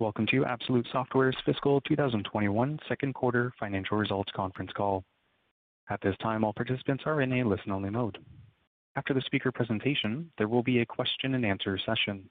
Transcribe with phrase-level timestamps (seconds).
[0.00, 5.02] Welcome to Absolute Software's fiscal 2021 second quarter financial results conference call.
[5.90, 8.16] At this time, all participants are in a listen-only mode.
[8.94, 12.30] After the speaker presentation, there will be a question and answer session.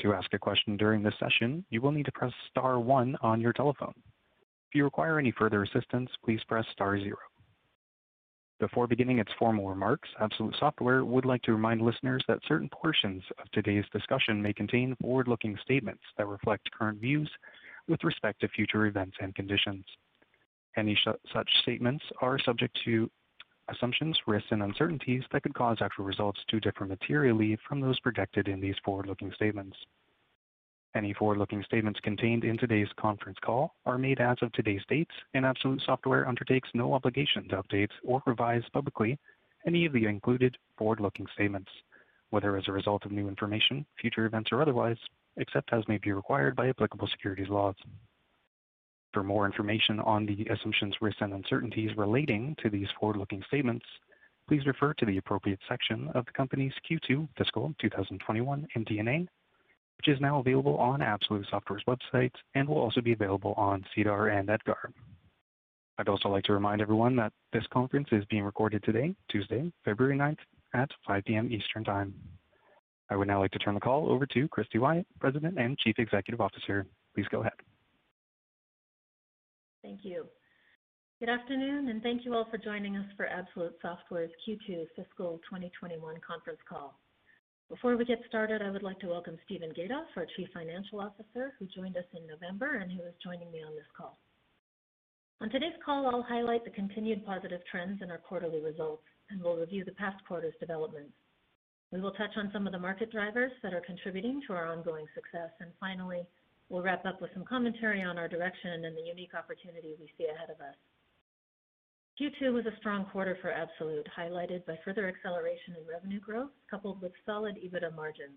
[0.00, 3.40] To ask a question during this session, you will need to press star one on
[3.40, 3.94] your telephone.
[3.96, 7.18] If you require any further assistance, please press star zero.
[8.60, 13.22] Before beginning its formal remarks, Absolute Software would like to remind listeners that certain portions
[13.38, 17.30] of today's discussion may contain forward-looking statements that reflect current views
[17.88, 19.86] with respect to future events and conditions.
[20.76, 20.96] Any
[21.32, 23.10] such statements are subject to
[23.70, 28.46] assumptions, risks, and uncertainties that could cause actual results to differ materially from those projected
[28.46, 29.76] in these forward-looking statements.
[30.96, 35.46] Any forward-looking statements contained in today's conference call are made as of today's date, and
[35.46, 39.16] Absolute Software undertakes no obligation to update or revise publicly
[39.64, 41.70] any of the included forward-looking statements,
[42.30, 44.96] whether as a result of new information, future events, or otherwise,
[45.36, 47.76] except as may be required by applicable securities laws.
[49.12, 53.86] For more information on the assumptions, risks, and uncertainties relating to these forward-looking statements,
[54.48, 59.28] please refer to the appropriate section of the company's Q2 fiscal 2021 MD&A,
[60.00, 64.28] which is now available on Absolute Software's website and will also be available on SEDAR
[64.28, 64.90] and EDGAR.
[65.98, 70.16] I'd also like to remind everyone that this conference is being recorded today, Tuesday, February
[70.16, 70.38] 9th
[70.72, 71.52] at 5:00 P.M.
[71.52, 72.14] Eastern Time.
[73.10, 75.98] I would now like to turn the call over to Christy Wyatt, President and Chief
[75.98, 76.86] Executive Officer.
[77.14, 77.58] Please go ahead.
[79.82, 80.24] Thank you.
[81.18, 86.20] Good afternoon, and thank you all for joining us for Absolute Software's Q2 fiscal 2021
[86.26, 86.98] conference call.
[87.70, 91.54] Before we get started, I would like to welcome Steven Gatoff, our Chief Financial Officer,
[91.56, 94.18] who joined us in November and who is joining me on this call.
[95.40, 99.54] On today's call, I'll highlight the continued positive trends in our quarterly results, and we'll
[99.54, 101.14] review the past quarter's developments.
[101.92, 105.06] We will touch on some of the market drivers that are contributing to our ongoing
[105.14, 106.26] success, and finally,
[106.70, 110.26] we'll wrap up with some commentary on our direction and the unique opportunity we see
[110.26, 110.74] ahead of us.
[112.20, 117.00] Q2 was a strong quarter for Absolute, highlighted by further acceleration in revenue growth coupled
[117.00, 118.36] with solid EBITDA margins.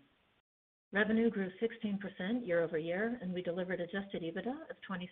[0.94, 5.04] Revenue grew 16% year-over-year, and we delivered adjusted EBITDA of 27%.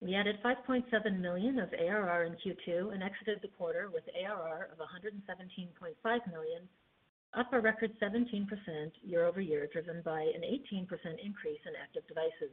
[0.00, 4.78] We added 5.7 million of ARR in Q2 and exited the quarter with ARR of
[4.78, 6.68] 117.5 million,
[7.34, 8.48] up a record 17%
[9.04, 10.88] year-over-year, driven by an 18%
[11.24, 12.50] increase in active devices.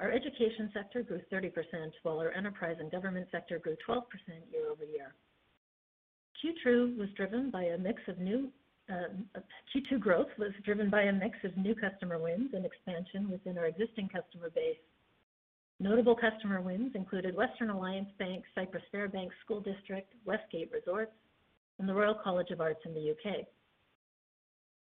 [0.00, 1.52] Our education sector grew 30%,
[2.02, 4.02] while our enterprise and government sector grew 12%
[4.50, 5.14] year-over-year.
[6.42, 6.80] Q2 um,
[10.00, 14.08] growth was driven by a mix of new customer wins and expansion within our existing
[14.08, 14.76] customer base.
[15.78, 21.12] Notable customer wins included Western Alliance Bank, Cypress Fairbank School District, Westgate Resorts,
[21.78, 23.46] and the Royal College of Arts in the U.K.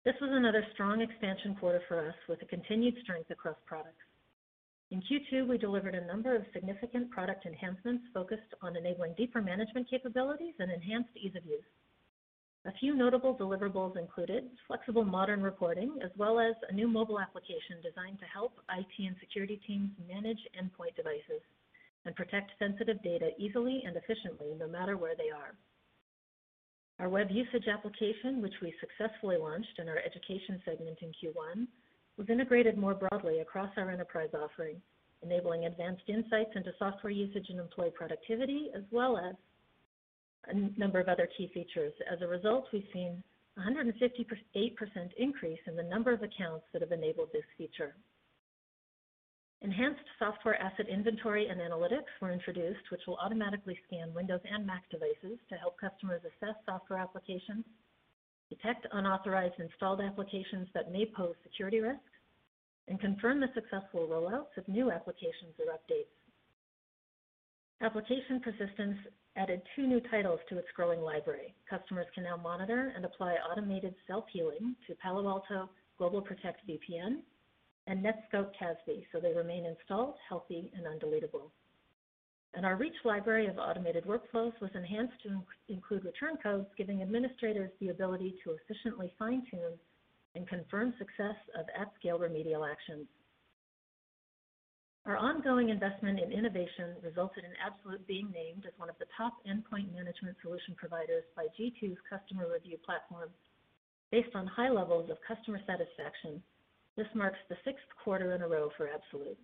[0.04, 4.05] This was another strong expansion quarter for us with a continued strength across products.
[4.92, 9.90] In Q2, we delivered a number of significant product enhancements focused on enabling deeper management
[9.90, 11.64] capabilities and enhanced ease of use.
[12.66, 17.82] A few notable deliverables included flexible modern reporting, as well as a new mobile application
[17.82, 21.42] designed to help IT and security teams manage endpoint devices
[22.04, 25.54] and protect sensitive data easily and efficiently, no matter where they are.
[27.00, 31.66] Our web usage application, which we successfully launched in our education segment in Q1,
[32.16, 34.80] was integrated more broadly across our enterprise offering,
[35.22, 39.34] enabling advanced insights into software usage and employee productivity, as well as
[40.48, 41.92] a number of other key features.
[42.10, 43.22] As a result, we've seen
[43.58, 43.92] 158%
[45.16, 47.94] increase in the number of accounts that have enabled this feature.
[49.62, 54.88] Enhanced software asset inventory and analytics were introduced, which will automatically scan Windows and Mac
[54.90, 57.64] devices to help customers assess software applications,
[58.50, 62.02] detect unauthorized installed applications that may pose security risks,
[62.88, 66.12] and confirm the successful rollouts of new applications or updates.
[67.82, 68.96] Application Persistence
[69.36, 71.54] added two new titles to its growing library.
[71.68, 75.68] Customers can now monitor and apply automated self-healing to Palo Alto
[76.00, 77.18] GlobalProtect VPN
[77.86, 81.50] and Netskope CASB, so they remain installed, healthy, and undeletable.
[82.54, 87.70] And Our Reach library of automated workflows was enhanced to include return codes, giving administrators
[87.80, 89.78] the ability to efficiently fine-tune
[90.36, 93.08] and confirmed success of at-scale remedial actions.
[95.06, 99.34] Our ongoing investment in innovation resulted in Absolute being named as one of the top
[99.46, 103.30] endpoint management solution providers by G2's customer review platform.
[104.10, 106.42] Based on high levels of customer satisfaction,
[106.96, 109.38] this marks the sixth quarter in a row for Absolute.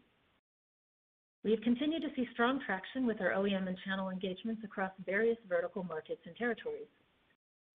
[1.44, 5.38] We have continued to see strong traction with our OEM and channel engagements across various
[5.48, 6.90] vertical markets and territories.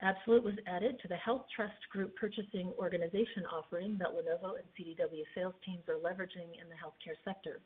[0.01, 5.55] Absolute was added to the HealthTrust Group purchasing organization offering that Lenovo and CDW sales
[5.65, 7.61] teams are leveraging in the healthcare sector.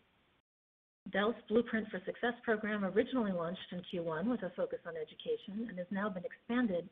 [1.11, 5.77] Dell's Blueprint for Success program originally launched in Q1 with a focus on education and
[5.77, 6.87] has now been expanded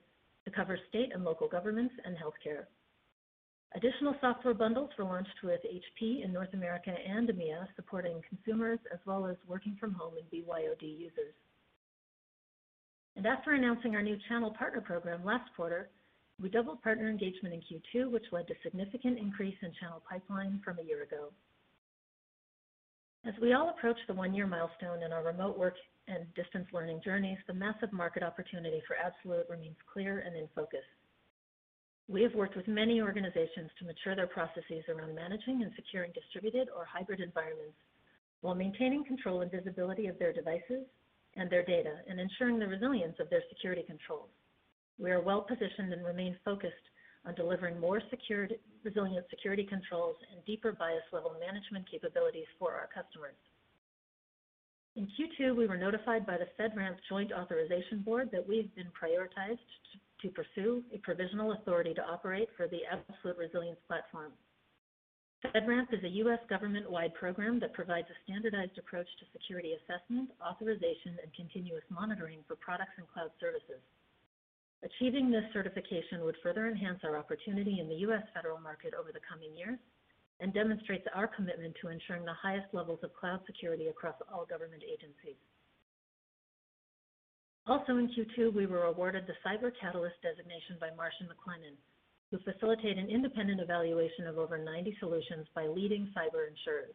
[0.45, 2.65] to cover state and local governments and healthcare.
[3.75, 9.00] Additional software bundles were launched with HP in North America and EMEA, supporting consumers as
[9.06, 11.36] well as working from home and BYOD users.
[13.25, 15.89] After announcing our new channel partner program last quarter,
[16.42, 20.80] we doubled partner engagement in Q2, which led to significant increase in channel pipeline from
[20.80, 21.30] a year ago.
[23.25, 25.75] As we all approach the one-year milestone in our remote work
[26.07, 30.86] and distance learning journeys, the massive market opportunity for Absolute remains clear and in focus.
[32.07, 36.69] We have worked with many organizations to mature their processes around managing and securing distributed
[36.75, 37.77] or hybrid environments
[38.42, 40.86] while maintaining control and visibility of their devices
[41.39, 44.30] and their data and ensuring the resilience of their security controls.
[45.00, 46.75] We are well-positioned and remain focused
[47.25, 48.01] on delivering more
[48.83, 53.36] resilient security controls and deeper BIOS level management capabilities for our customers.
[54.95, 59.59] In Q2, we were notified by the FedRAMP Joint Authorization Board that we've been prioritized
[60.21, 64.31] to pursue a provisional authority to operate for the Absolute Resilience Platform.
[65.39, 66.39] FedRAMP is a U.S.
[66.50, 72.59] government-wide program that provides a standardized approach to security assessment, authorization, and continuous monitoring for
[72.59, 73.80] products and cloud services.
[74.83, 78.24] Achieving this certification would further enhance our opportunity in the U.S.
[78.36, 79.80] federal market over the coming years
[80.44, 84.83] and demonstrates our commitment to ensuring the highest levels of cloud security across all government
[84.83, 85.39] agencies.
[87.68, 91.80] Also in Q2, we were awarded the Cyber Catalyst designation by Marsh & McLennan,
[92.31, 96.94] who facilitate an independent evaluation of over 90 solutions by leading cyber insurers.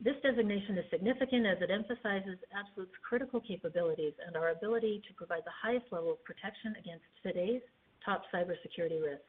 [0.00, 5.44] This designation is significant as it emphasizes Absolute's critical capabilities and our ability to provide
[5.46, 7.62] the highest level of protection against today's
[8.04, 9.24] top cybersecurity risks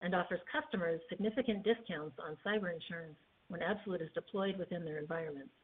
[0.00, 3.14] and offers customers significant discounts on cyber insurance
[3.48, 5.54] when Absolute is deployed within their environments.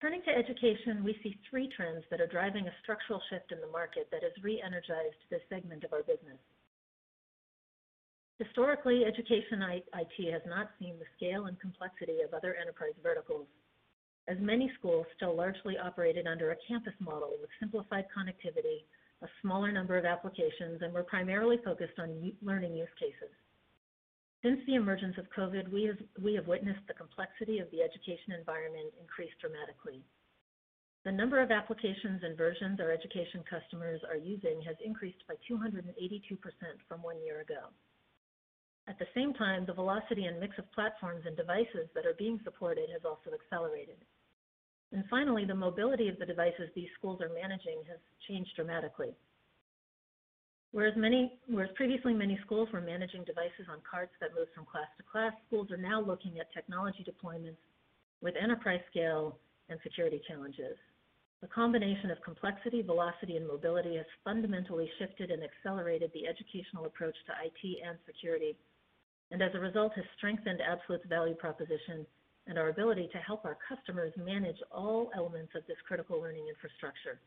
[0.00, 3.70] Turning to education, we see three trends that are driving a structural shift in the
[3.70, 6.38] market that has re-energized this segment of our business.
[8.38, 13.46] Historically, education IT has not seen the scale and complexity of other enterprise verticals,
[14.28, 18.84] as many schools still largely operated under a campus model with simplified connectivity,
[19.22, 23.30] a smaller number of applications, and were primarily focused on learning use cases.
[24.42, 29.30] Since the emergence of COVID, we have witnessed the complexity of the education environment increase
[29.40, 30.02] dramatically.
[31.04, 35.86] The number of applications and versions our education customers are using has increased by 282%
[36.88, 37.70] from one year ago.
[38.88, 42.40] At the same time, the velocity and mix of platforms and devices that are being
[42.44, 43.96] supported has also accelerated.
[44.92, 47.98] And finally, the mobility of the devices these schools are managing has
[48.28, 49.14] changed dramatically.
[50.72, 50.94] Whereas
[51.74, 55.70] previously many schools were managing devices on carts that moved from class to class, schools
[55.70, 57.60] are now looking at technology deployments
[58.20, 60.76] with enterprise scale and security challenges.
[61.40, 67.16] The combination of complexity, velocity, and mobility has fundamentally shifted and accelerated the educational approach
[67.26, 68.56] to IT and security,
[69.32, 72.06] and as a result, has strengthened Absolute's value proposition
[72.46, 77.18] and our ability to help our customers manage all elements of this critical learning infrastructure.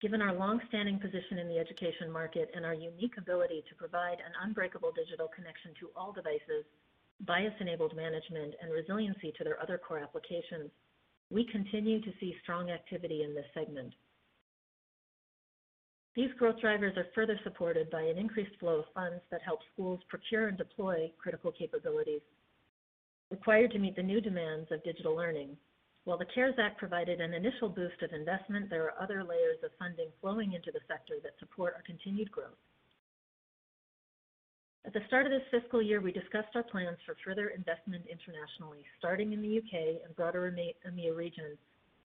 [0.00, 4.32] Given our long-standing position in the education market and our unique ability to provide an
[4.42, 6.64] unbreakable digital connection to all devices,
[7.20, 10.70] BIOS-enabled management, and resiliency to their other core applications,
[11.30, 13.92] we continue to see strong activity in this segment.
[16.16, 20.00] These growth drivers are further supported by an increased flow of funds that help schools
[20.08, 22.22] procure and deploy critical capabilities
[23.30, 25.58] required to meet the new demands of digital learning.
[26.04, 29.72] While the CARES Act provided an initial boost of investment, there are other layers of
[29.78, 32.56] funding flowing into the sector that support our continued growth.
[34.86, 38.86] At the start of this fiscal year, we discussed our plans for further investment internationally,
[38.98, 39.98] starting in the U.K.
[40.02, 41.58] and broader EMEA region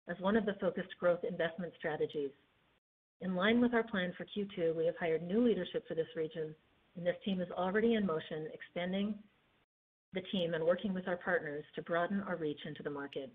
[0.09, 2.31] as one of the focused growth investment strategies.
[3.21, 6.55] In line with our plan for Q2, we have hired new leadership for this region,
[6.95, 9.13] and this team is already in motion, expanding
[10.13, 13.31] the team and working with our partners to broaden our reach into the market.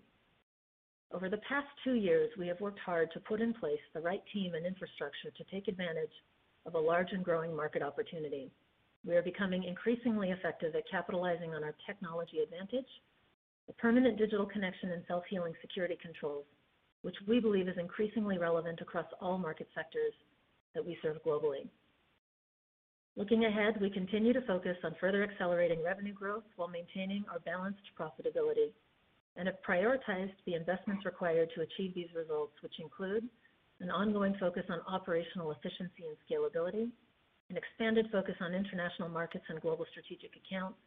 [1.13, 4.21] Over the past two years, we have worked hard to put in place the right
[4.33, 6.11] team and infrastructure to take advantage
[6.65, 8.51] of a large and growing market opportunity.
[9.05, 12.89] we are becoming increasingly effective at capitalizing on our technology advantage,
[13.67, 16.45] the permanent digital connection and self-healing security controls,
[17.01, 20.13] which we believe is increasingly relevant across all market sectors
[20.73, 21.67] that we serve globally.
[23.15, 27.81] Looking ahead, we continue to focus on further accelerating revenue growth while maintaining our balanced
[27.99, 28.69] profitability
[29.35, 33.23] and have prioritized the investments required to achieve these results, which include
[33.79, 36.89] an ongoing focus on operational efficiency and scalability,
[37.49, 40.77] an expanded focus on international markets and global strategic accounts,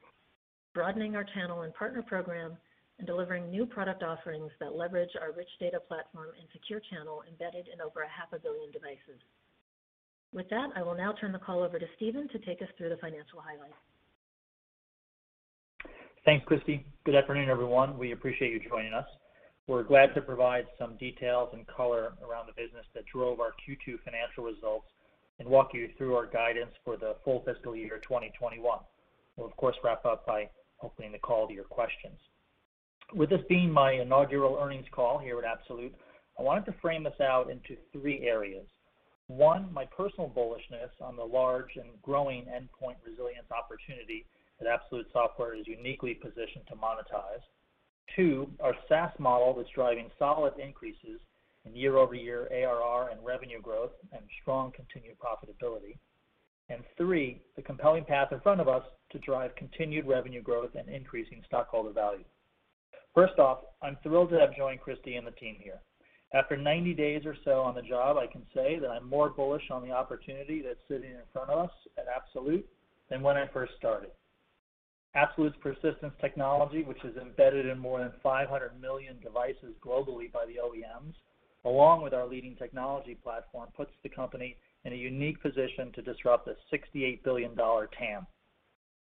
[0.74, 2.56] broadening our channel and partner program,
[3.00, 7.66] and delivering new product offerings that leverage our rich data platform and secure channel embedded
[7.73, 9.16] in over a half a billion devices.
[10.33, 12.90] With that, I will now turn the call over to Stephen to take us through
[12.90, 13.80] the financial highlights.
[16.26, 16.85] Thanks, Christy.
[17.07, 17.99] Good afternoon, everyone.
[17.99, 19.07] We appreciate you joining us.
[19.66, 23.97] We're glad to provide some details and color around the business that drove our Q2
[24.04, 24.87] financial results
[25.38, 28.78] and walk you through our guidance for the full fiscal year 2021.
[29.37, 30.50] We'll of course wrap up by
[30.83, 32.19] opening the call to your questions.
[33.14, 35.94] With this being my inaugural earnings call here at Absolute,
[36.38, 38.66] I wanted to frame this out into three areas.
[39.26, 44.26] One, my personal bullishness on the large and growing endpoint resilience opportunity
[44.58, 47.42] that Absolute Software is uniquely positioned to monetize.
[48.14, 51.20] Two, our SaaS model that's driving solid increases
[51.64, 55.96] in year-over-year ARR and revenue growth and strong continued profitability.
[56.68, 60.88] And Three, the compelling path in front of us to drive continued revenue growth and
[60.88, 62.24] increasing stockholder value.
[63.14, 65.80] First off, I'm thrilled to have joined Christy and the team here.
[66.32, 69.64] After 90 days or so on the job, I can say that I'm more bullish
[69.70, 72.68] on the opportunity that's sitting in front of us at Absolute
[73.08, 74.10] than when I first started.
[75.16, 80.60] Absolute's persistence technology, which is embedded in more than 500 million devices globally by the
[80.62, 81.14] OEMs,
[81.64, 86.46] along with our leading technology platform, puts the company in a unique position to disrupt
[86.46, 88.24] a $68 billion TAM.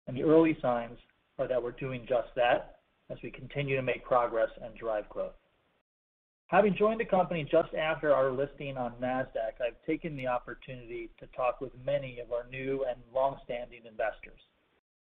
[0.06, 0.98] And the early signs
[1.38, 2.76] are that we're doing just that
[3.12, 5.34] as we continue to make progress and drive growth.
[6.46, 11.26] Having joined the company just after our listing on Nasdaq, I've taken the opportunity to
[11.28, 14.40] talk with many of our new and long-standing investors.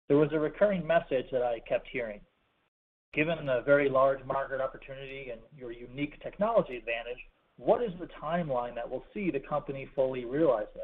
[0.07, 2.19] There was a recurring message that I kept hearing.
[3.13, 7.19] Given the very large market opportunity and your unique technology advantage,
[7.57, 10.83] what is the timeline that will see the company fully realize this?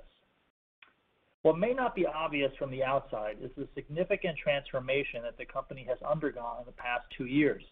[1.43, 5.85] What may not be obvious from the outside is the significant transformation that the company
[5.89, 7.63] has undergone in the past two years.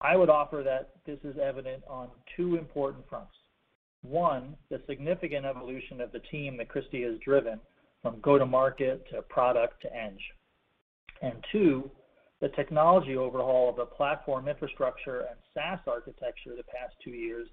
[0.00, 3.34] I would offer that this is evident on two important fronts.
[4.02, 7.60] One, the significant evolution of the team that Christy has driven
[8.02, 10.18] from go-to-market to product to eng.
[11.50, 11.90] Two,
[12.40, 17.48] the technology overhaul of the platform infrastructure and SaaS architecture the past two years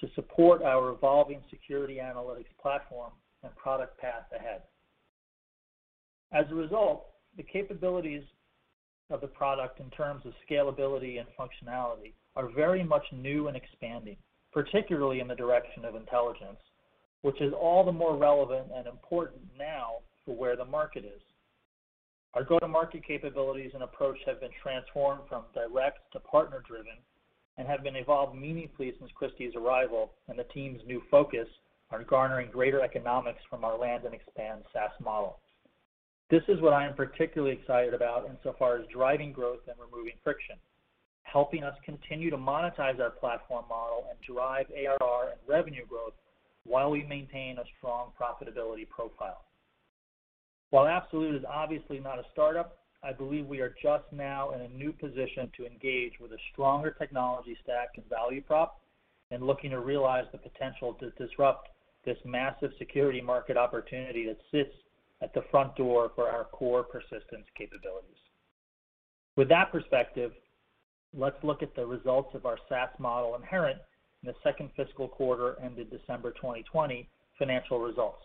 [0.00, 3.12] to support our evolving security analytics platform
[3.44, 4.62] and product path ahead.
[6.32, 7.06] As a result,
[7.36, 8.22] the capabilities
[9.10, 14.16] of the product in terms of scalability and functionality are very much new and expanding,
[14.52, 16.58] particularly in the direction of intelligence,
[17.22, 21.22] which is all the more relevant and important now for where the market is.
[22.34, 26.98] Our go-to-market capabilities and approach have been transformed from direct to partner-driven
[27.56, 31.48] and have been evolved meaningfully since Christy's arrival and the team's new focus
[31.90, 35.38] on garnering greater economics from our land and expand SaaS model.
[36.30, 40.56] This is what I am particularly excited about insofar as driving growth and removing friction,
[41.22, 46.12] helping us continue to monetize our platform model and drive ARR and revenue growth
[46.64, 49.44] while we maintain a strong profitability profile.
[50.68, 54.68] While Absolute is obviously not a startup, I believe we are just now in a
[54.68, 58.82] new position to engage with a stronger technology stack and value prop
[59.30, 61.68] and looking to realize the potential to disrupt
[62.04, 64.74] this massive security market opportunity that sits
[65.22, 68.16] at the front door for our core persistence capabilities.
[69.36, 70.32] With that perspective,
[71.16, 73.78] let's look at the results of our SaaS model inherent
[74.22, 77.08] in the second fiscal quarter ended December 2020
[77.38, 78.22] financial results.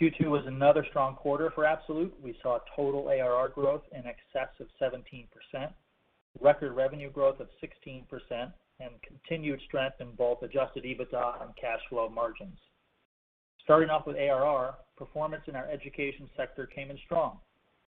[0.00, 2.14] Q2 was another strong quarter for Absolute.
[2.22, 5.26] We saw total ARR growth in excess of 17%,
[6.40, 8.04] record revenue growth of 16%,
[8.80, 12.58] and continued strength in both adjusted EBITDA and cash flow margins.
[13.64, 17.38] Starting off with ARR, performance in our education sector came in strong,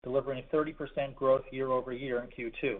[0.03, 2.79] delivering 30% growth year-over-year in Q2.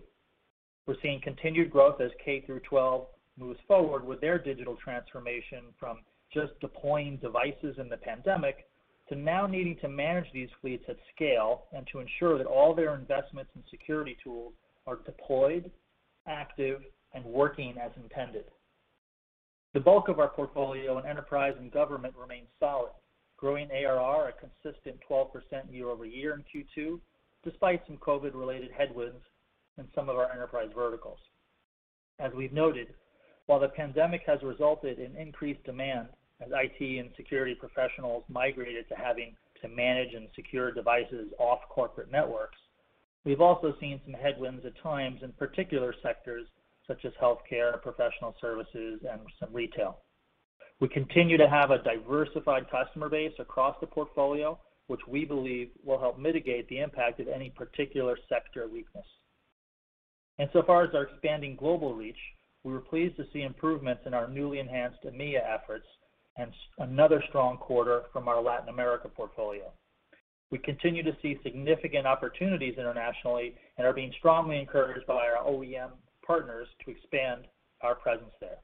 [0.87, 3.05] We're seeing continued growth as K-12
[3.37, 5.99] moves forward with their digital transformation from
[6.33, 8.67] just deploying devices in the pandemic
[9.09, 12.95] to now needing to manage these fleets at scale and to ensure that all their
[12.95, 14.53] investments in security tools
[14.87, 15.71] are deployed,
[16.27, 16.81] active,
[17.13, 18.45] and working as intended.
[19.73, 22.91] The bulk of our portfolio in enterprise and government remains solid,
[23.37, 25.29] growing ARR a consistent 12%
[25.71, 26.99] year-over-year in Q2,
[27.43, 29.21] despite some COVID-related headwinds
[29.77, 31.19] in some of our enterprise verticals.
[32.17, 32.95] As we've noted,
[33.45, 36.07] while the pandemic has resulted in increased demand
[36.41, 42.11] as IT and security professionals migrated to having to manage and secure devices off corporate
[42.11, 42.57] networks,
[43.23, 46.47] we've also seen some headwinds at times in particular sectors
[46.89, 49.99] such as healthcare, professional services, and some retail.
[50.81, 55.99] We continue to have a diversified customer base across the portfolio, which we believe will
[55.99, 59.05] help mitigate the impact of any particular sector weakness.
[60.39, 62.17] And so far as our expanding global reach,
[62.63, 65.85] we were pleased to see improvements in our newly enhanced EMEA efforts
[66.37, 69.71] and another strong quarter from our Latin America portfolio.
[70.49, 75.91] We continue to see significant opportunities internationally and are being strongly encouraged by our OEM
[76.29, 77.47] partners to expand
[77.81, 78.61] our presence there.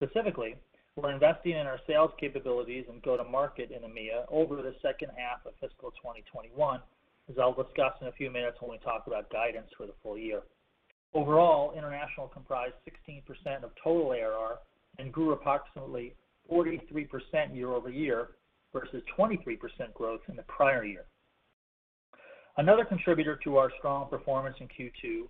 [0.00, 0.54] Specifically,
[0.94, 5.52] we're investing in our sales capabilities and go-to-market in EMEA over the second half of
[5.60, 6.80] fiscal 2021,
[7.28, 10.16] as I'll discuss in a few minutes when we talk about guidance for the full
[10.16, 10.42] year.
[11.12, 14.58] Overall, international comprised 16% of total ARR
[15.00, 16.14] and grew approximately
[16.48, 17.08] 43%
[17.52, 18.28] year-over-year
[18.72, 19.58] versus 23%
[19.94, 21.04] growth in the prior year.
[22.58, 25.26] Another contributor to our strong performance in Q2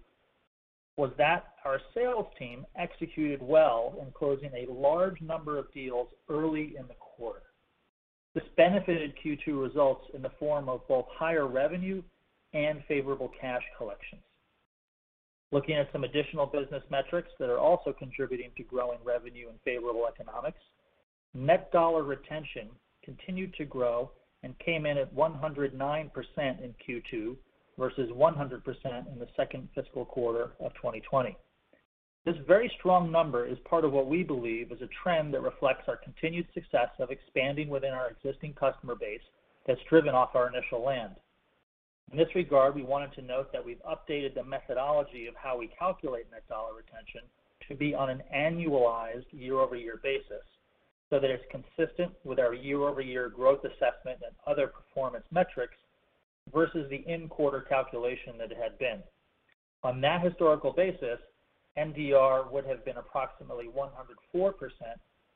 [1.01, 6.75] was that our sales team executed well in closing a large number of deals early
[6.79, 7.41] in the quarter.
[8.35, 12.03] This benefited Q2 results in the form of both higher revenue
[12.53, 14.21] and favorable cash collections.
[15.53, 20.07] Looking at some additional business metrics that are also contributing to growing revenue and favorable
[20.07, 20.61] economics,
[21.33, 22.69] net dollar retention
[23.03, 24.11] continued to grow
[24.43, 25.71] and came in at 109%
[26.37, 27.37] in Q2
[27.81, 28.61] versus 100%
[29.11, 31.35] in the second fiscal quarter of 2020.
[32.27, 35.89] This very strong number is part of what we believe is a trend that reflects
[35.89, 39.23] our continued success of expanding within our existing customer base
[39.67, 41.17] that's driven off our initial land.
[42.13, 45.71] In this regard, we wanted to note that we've updated the methodology of how we
[45.79, 47.23] calculate net dollar retention
[47.67, 50.45] to be on an annualized year-over-year basis
[51.09, 55.77] so that it's consistent with our year-over-year growth assessment and other performance metrics
[56.53, 59.03] versus the in-quarter calculation that it had been.
[59.83, 61.19] On that historical basis,
[61.79, 64.53] NDR would have been approximately 104%,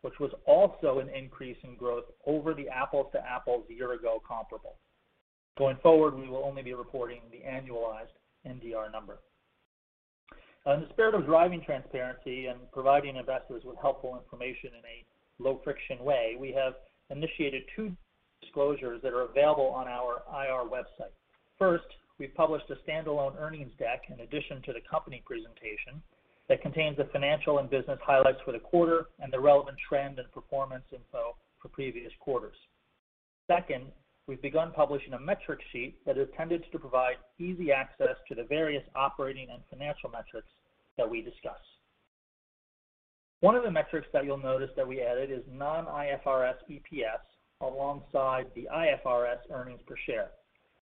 [0.03, 4.77] which was also an increase in growth over the apples-to-apples year-ago comparable.
[5.57, 8.13] Going forward, we will only be reporting the annualized
[8.47, 9.19] NDR number.
[10.67, 15.05] In the spirit of driving transparency and providing investors with helpful information in a
[15.43, 16.75] low-friction way, we have
[17.11, 17.95] initiated two
[18.45, 21.13] disclosures that are available on our IR website.
[21.59, 21.85] First,
[22.19, 26.03] we've published a standalone earnings deck in addition to the company presentation
[26.49, 30.31] that contains the financial and business highlights for the quarter and the relevant trend and
[30.33, 32.57] performance info for previous quarters.
[33.47, 33.85] Second,
[34.27, 38.45] we've begun publishing a metric sheet that is intended to provide easy access to the
[38.45, 40.49] various operating and financial metrics
[40.99, 41.61] that we discuss.
[43.41, 47.21] One of the metrics that you'll notice that we added is non-IFRS EPS
[47.61, 50.31] alongside the IFRS earnings per share.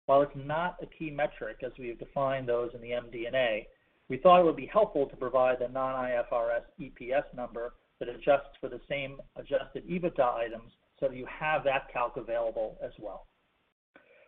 [0.06, 3.68] While it's not a key metric as we have defined those in the MD&A,
[4.10, 8.70] we thought it would be helpful to provide the non-IFRS EPS number that adjusts for
[8.70, 13.26] the same adjusted EBITDA items so that you have that calc available as well.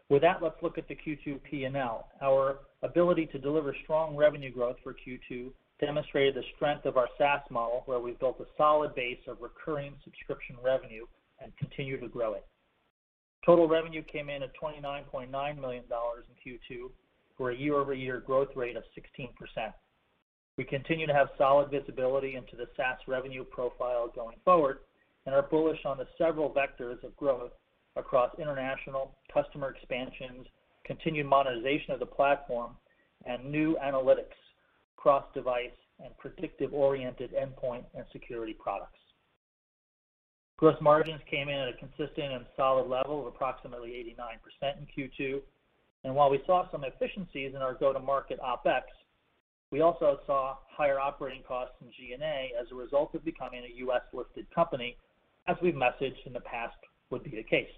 [0.10, 2.10] With that, let's look at the Q2 P&L.
[2.22, 7.42] Our ability to deliver strong revenue growth for Q2 demonstrated the strength of our SaaS
[7.50, 11.06] model, where we've built a solid base of recurring subscription revenue
[11.42, 12.46] and continue to grow it.
[13.46, 16.90] Total revenue came in at $29.9 million in Q2
[17.38, 19.30] for a year-over-year growth rate of 16%.
[20.58, 24.80] We continue to have solid visibility into the SaaS revenue profile going forward
[25.26, 27.52] and are bullish on the several vectors of growth
[27.96, 30.48] across international customer expansions,
[30.84, 32.72] continued monetization of the platform,
[33.26, 34.36] and new analytics,
[34.98, 35.72] cross-device,
[36.04, 39.00] and predictive-oriented endpoint and security products.
[40.60, 43.92] Gross margins came in at a consistent and solid level of approximately
[44.62, 45.40] 89% in Q2.
[46.04, 48.82] And While we saw some efficiencies in our go-to-market OpEx,
[49.72, 54.48] we also saw higher operating costs in G&A as a result of becoming a U.S.-listed
[54.54, 54.98] company,
[55.48, 56.76] as we've messaged in the past
[57.10, 57.72] would be the case.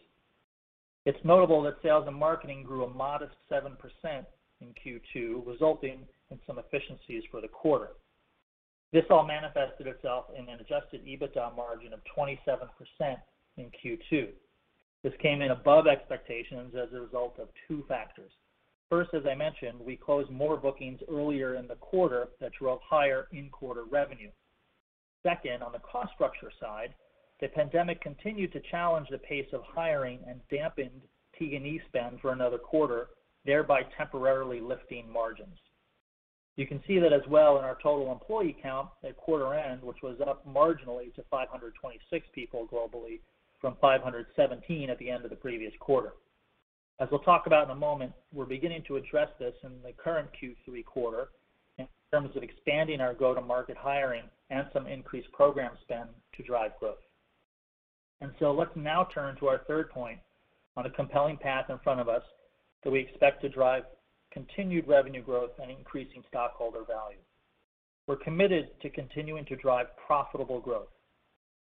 [1.06, 3.76] It's notable that sales and marketing grew a modest 7%
[4.62, 6.00] in Q2, resulting
[6.32, 7.90] in some efficiencies for the quarter.
[8.94, 12.68] This all manifested itself in an adjusted EBITDA margin of 27%
[13.58, 14.28] in Q2.
[15.04, 18.32] This came in above expectations as a result of two factors.
[18.90, 23.28] First, as I mentioned, we closed more bookings earlier in the quarter that drove higher
[23.32, 24.30] in-quarter revenue.
[25.24, 26.94] Second, on the cost structure side,
[27.40, 31.02] the pandemic continued to challenge the pace of hiring and dampened
[31.40, 33.08] T&E spend for another quarter,
[33.46, 35.58] thereby temporarily lifting margins.
[36.62, 40.04] You can see that as well in our total employee count at quarter end, which
[40.04, 43.20] was up marginally to 526 people globally
[43.60, 46.14] from 517 at the end of the previous quarter.
[47.00, 50.30] As we'll talk about in a moment, we're beginning to address this in the current
[50.40, 51.30] Q3 quarter
[51.80, 57.02] in terms of expanding our go-to-market hiring and some increased program spend to drive growth.
[58.22, 60.20] And so Let's now turn to our third point
[60.78, 62.22] on a compelling path in front of us
[62.84, 63.82] that we expect to drive
[64.32, 67.20] continued revenue growth and increasing stockholder value.
[68.08, 70.90] We're committed to continuing to drive profitable growth.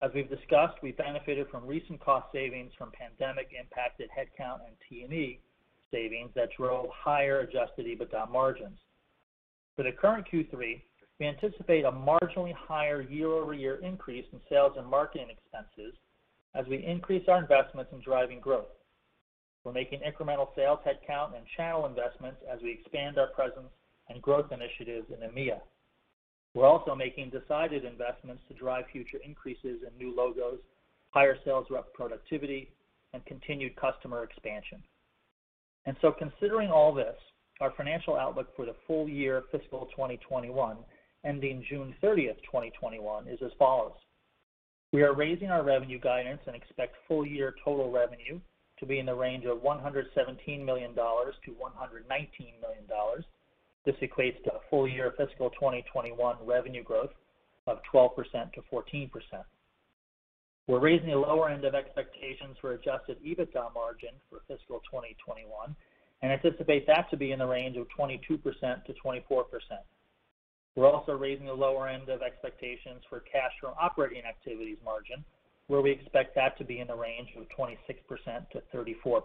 [0.03, 5.41] As we've discussed, we benefited from recent cost savings from pandemic-impacted headcount and T&E
[5.91, 8.79] savings that drove higher adjusted EBITDA margins.
[9.77, 10.83] For the current Q3,
[11.21, 15.95] we anticipate a marginally higher year-over-year increase in sales and marketing expenses
[16.55, 18.69] as we increase our investments in driving growth.
[19.65, 23.71] We're making incremental sales headcount and channel investments as we expand our presence
[24.09, 25.61] and growth initiatives in EMEA.
[26.55, 30.59] We're also making decided investments to drive future increases in new logos,
[31.11, 32.71] higher sales rep productivity,
[33.15, 34.83] and continued customer expansion.
[35.87, 37.17] And so considering all this,
[37.61, 40.77] our financial outlook for the full year fiscal 2021,
[41.25, 43.93] ending June 30th, 2021, is as follows.
[44.93, 48.41] We are raising our revenue guidance and expect full year total revenue
[48.85, 51.35] to be in the range of $117 million to $119
[52.61, 52.87] million.
[53.87, 57.11] This equates to a full year fiscal 2021 revenue growth
[57.67, 58.15] of 12%
[58.53, 59.11] to 14%.
[60.67, 65.75] We're raising the lower end of expectations for adjusted EBITDA margin for fiscal 2021
[66.23, 69.45] and anticipate that to be in the range of 22% to 24%.
[70.75, 75.25] We're also raising the lower end of expectations for cash from operating activities margin,
[75.67, 79.23] where we expect that to be in the range of 26%-34%.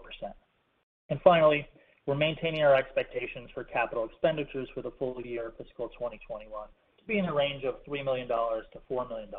[1.10, 1.66] And finally,
[2.06, 7.18] we're maintaining our expectations for capital expenditures for the full year fiscal 2021 to be
[7.18, 9.30] in the range of $3 million-$4 million.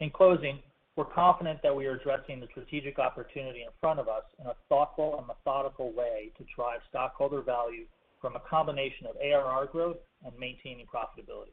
[0.00, 0.58] In closing,
[0.96, 4.54] we're confident that we are addressing the strategic opportunity in front of us in a
[4.68, 7.84] thoughtful and methodical way to drive stockholder value
[8.20, 11.52] from a combination of ARR growth and maintaining profitability.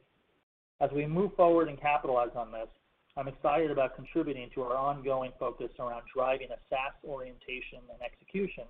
[0.80, 2.68] As we move forward and capitalize on this,
[3.16, 8.64] I'm excited about contributing to our ongoing focus around driving a SaaS orientation and execution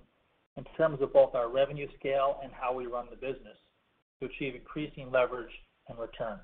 [0.57, 3.55] in terms of both our revenue scale and how we run the business
[4.19, 5.51] to achieve increasing leverage
[5.87, 6.43] and returns.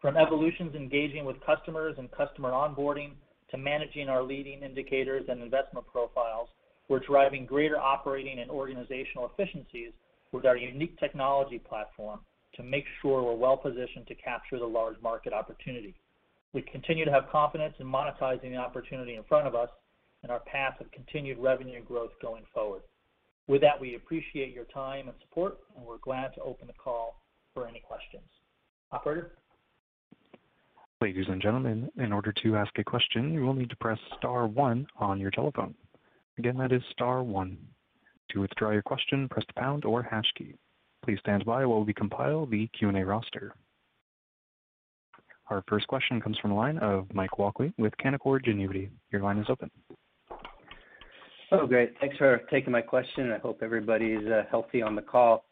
[0.00, 3.12] From evolutions engaging with customers and customer onboarding
[3.50, 6.48] to managing our leading indicators and investment profiles,
[6.88, 9.92] we're driving greater operating and organizational efficiencies
[10.32, 12.20] with our unique technology platform
[12.56, 15.94] to make sure we're well-positioned to capture the large market opportunity.
[16.54, 19.68] We continue to have confidence in monetizing the opportunity in front of us
[20.22, 22.82] and our path of continued revenue growth going forward.
[23.48, 27.20] With that, we appreciate your time and support, and we're glad to open the call
[27.52, 28.24] for any questions.
[28.92, 29.32] Operator?
[31.00, 34.46] Ladies and gentlemen, in order to ask a question, you will need to press star
[34.46, 35.74] one on your telephone.
[36.38, 37.58] Again, that is star one.
[38.30, 40.54] To withdraw your question, press the pound or hash key.
[41.04, 43.54] Please stand by while we compile the Q&A roster.
[45.50, 48.88] Our first question comes from the line of Mike Walkley with Canaccord Genuity.
[49.10, 49.70] Your line is open.
[51.52, 51.94] Oh, great.
[52.00, 53.30] Thanks for taking my question.
[53.30, 55.44] I hope everybody's healthy on the call.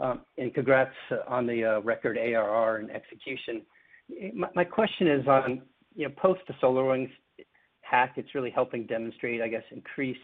[0.00, 0.94] Um, and congrats
[1.28, 3.62] on the record ARR and execution.
[4.54, 5.62] My question is on
[5.94, 7.10] you know, post the SolarWinds
[7.80, 10.20] hack, it's really helping demonstrate, I guess, increased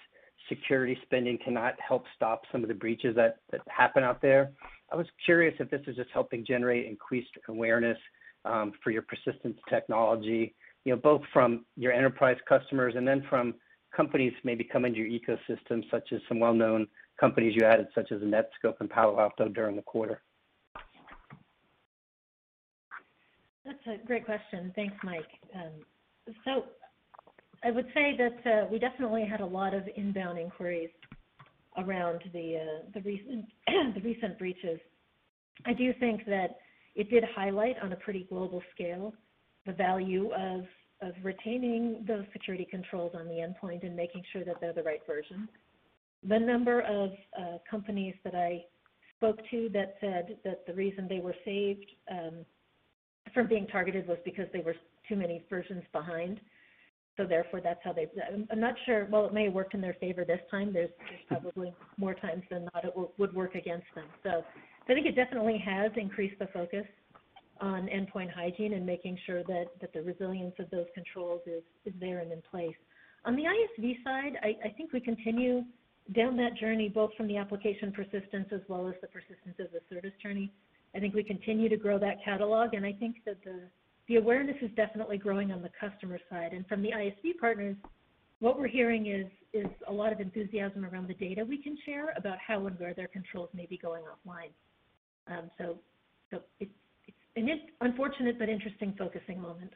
[0.48, 4.52] security spending cannot help stop some of the breaches that happen out there.
[4.92, 7.98] I was curious if this is just helping generate increased awareness
[8.44, 13.54] Um, for your Persistence technology, you know, both from your enterprise customers and then from
[13.96, 16.88] companies maybe coming to your ecosystem, such as some well-known
[17.20, 20.22] companies you added, such as Netskope and Palo Alto during the quarter.
[23.64, 24.72] That's a great question.
[24.74, 25.28] Thanks, Mike.
[25.54, 25.70] Um,
[26.44, 26.64] so
[27.62, 30.90] I would say that uh, we definitely had a lot of inbound inquiries
[31.78, 32.58] around the
[32.96, 33.00] uh,
[34.04, 34.80] recent breaches.
[35.64, 36.56] I do think that
[36.94, 39.12] it did highlight on a pretty global scale
[39.66, 40.64] the value of
[41.22, 45.48] retaining those security controls on the endpoint and making sure that they're the right version.
[46.28, 48.64] The number of uh, companies that I
[49.16, 52.44] spoke to that said that the reason they were saved um,
[53.34, 54.76] from being targeted was because they were
[55.08, 56.40] too many versions behind.
[57.16, 58.06] So therefore, that's how they.
[58.50, 59.06] I'm not sure.
[59.10, 60.90] Well, it may have worked in their favor this time, there's
[61.28, 64.06] probably more times than not it would work against them.
[64.88, 66.86] I think it definitely has increased the focus
[67.60, 71.92] on endpoint hygiene and making sure that, that the resilience of those controls is, is
[72.00, 72.74] there and in place.
[73.24, 75.62] On the ISV side, I, I think we continue
[76.12, 79.80] down that journey, both from the application persistence as well as the persistence of the
[79.88, 80.50] service journey.
[80.96, 83.60] I think we continue to grow that catalog, and I think that the,
[84.08, 86.52] the awareness is definitely growing on the customer side.
[86.52, 87.76] And from the ISV partners,
[88.40, 92.12] what we're hearing is, is a lot of enthusiasm around the data we can share
[92.16, 94.50] about how and where their controls may be going offline.
[95.28, 95.78] Um, so,
[96.30, 96.68] so it,
[97.06, 97.48] it's an
[97.80, 99.72] unfortunate but interesting focusing moment.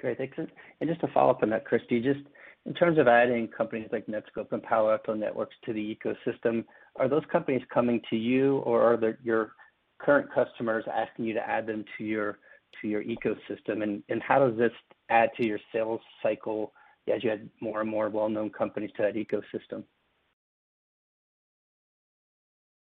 [0.00, 0.36] Great, thanks.
[0.38, 2.20] And just to follow up on that, Christy, just
[2.66, 6.64] in terms of adding companies like Netskope and Palo Alto Networks to the ecosystem,
[6.96, 9.52] are those companies coming to you, or are the, your
[9.98, 12.38] current customers asking you to add them to your
[12.80, 13.82] to your ecosystem?
[13.82, 14.72] And, and how does this
[15.10, 16.72] add to your sales cycle
[17.12, 19.82] as you add more and more well-known companies to that ecosystem?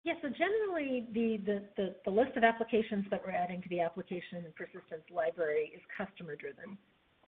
[0.08, 3.82] Yeah, so generally the, the, the, the, list of applications that we're adding to the
[3.82, 6.78] application and persistence library is customer driven.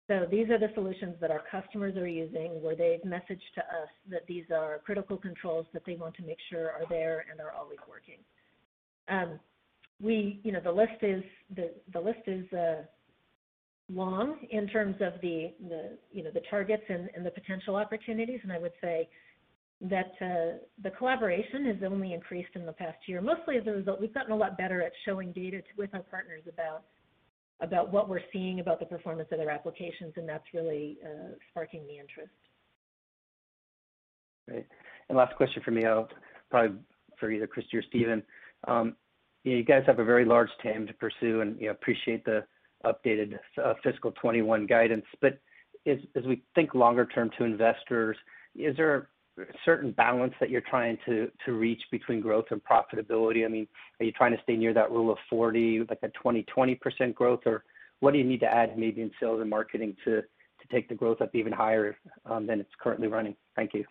[0.08, 3.88] So these are the solutions that our customers are using where they've messaged to us
[4.10, 7.52] that these are critical controls that they want to make sure are there and are
[7.52, 8.18] always working.
[9.08, 9.40] Um,
[9.98, 11.24] we, you know, the list is
[11.56, 12.82] the the list is uh,
[13.90, 18.40] long in terms of the the you know the targets and, and the potential opportunities,
[18.42, 19.08] and I would say
[19.80, 24.00] that uh, the collaboration has only increased in the past year, mostly as a result.
[24.00, 26.84] We've gotten a lot better at showing data to, with our partners about
[27.62, 31.86] about what we're seeing about the performance of their applications, and that's really uh, sparking
[31.86, 32.30] the interest.
[34.46, 34.66] Great.
[35.08, 36.08] And last question for me, I'll
[36.50, 36.78] probably
[37.18, 38.22] for either Christy or Stephen.
[38.68, 38.94] Um,
[39.44, 42.24] you, know, you guys have a very large TAM to pursue, and you know, appreciate
[42.24, 42.44] the
[42.84, 45.04] updated uh, fiscal 21 guidance.
[45.20, 45.38] But
[45.86, 48.16] as, as we think longer term to investors,
[48.54, 49.08] is there
[49.64, 53.44] certain balance that you're trying to, reach between growth and profitability?
[53.44, 53.66] I mean,
[54.00, 57.40] are you trying to stay near that rule of 40, like a 20, 20% growth,
[57.46, 57.64] or
[58.00, 60.94] what do you need to add maybe in sales and marketing to, to take the
[60.94, 61.96] growth up even higher
[62.26, 63.36] um, than it's currently running?
[63.54, 63.84] Thank you.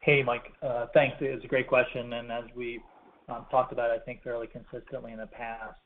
[0.00, 0.52] Hey, Mike.
[0.62, 1.16] Uh, thanks.
[1.20, 2.12] It's a great question.
[2.12, 2.80] And as we
[3.28, 5.78] um, talked about, I think, fairly consistently in the past.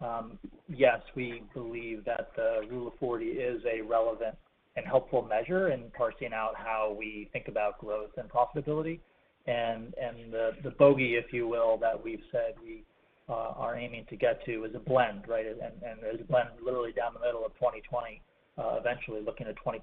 [0.00, 4.36] Um, yes, we believe that the Rule of 40 is a relevant
[4.76, 9.00] and helpful measure in parsing out how we think about growth and profitability.
[9.46, 12.84] And and the the bogey, if you will, that we've said we
[13.28, 15.46] uh, are aiming to get to is a blend, right?
[15.46, 18.20] And and there's a blend literally down the middle of 2020,
[18.58, 19.80] uh, eventually looking at 20%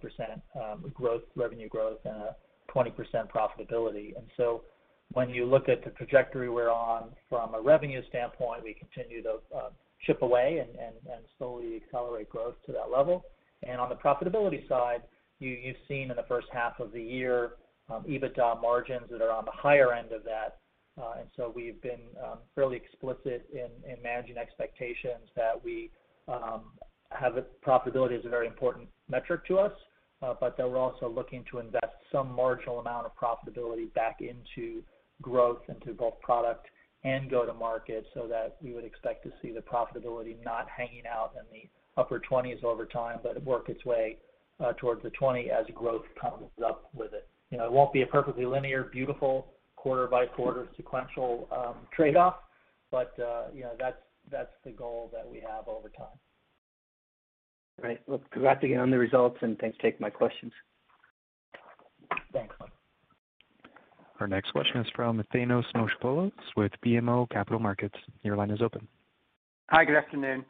[0.56, 2.36] um, growth, revenue growth, and a
[2.76, 2.92] 20%
[3.30, 4.16] profitability.
[4.18, 4.64] And so
[5.14, 9.36] when you look at the trajectory we're on from a revenue standpoint, we continue to
[9.56, 9.70] uh,
[10.06, 13.26] chip away and, and, and slowly accelerate growth to that level.
[13.68, 15.04] And on the profitability side,
[15.40, 17.54] you, you've seen in the first half of the year
[17.90, 20.58] um, EBITDA margins that are on the higher end of that.
[21.02, 25.90] Uh, and so we've been um, fairly explicit in, in managing expectations that we
[26.28, 26.62] um,
[27.10, 27.34] have
[27.66, 29.72] profitability as a very important metric to us,
[30.22, 34.84] uh, but that we're also looking to invest some marginal amount of profitability back into
[35.22, 36.68] growth into both product
[37.04, 41.44] and go-to-market so that we would expect to see the profitability not hanging out in
[41.52, 44.18] the upper 20s over time, but work its way
[44.60, 47.28] uh, towards the 20 as growth comes up with it.
[47.50, 52.36] You know, it won't be a perfectly linear, beautiful quarter-by-quarter sequential um, trade-off,
[52.90, 53.98] but uh, you know, that's
[54.32, 56.18] that's the goal that we have over time.
[57.82, 58.00] Right.
[58.08, 60.54] Well, congrats again on the results, and thanks for taking my questions.
[62.32, 62.70] Thanks, Mike.
[64.20, 67.96] Our next question is from Thanos Moschopoulos with BMO Capital Markets.
[68.22, 68.88] Your line is open.
[69.70, 70.46] Hi, good afternoon.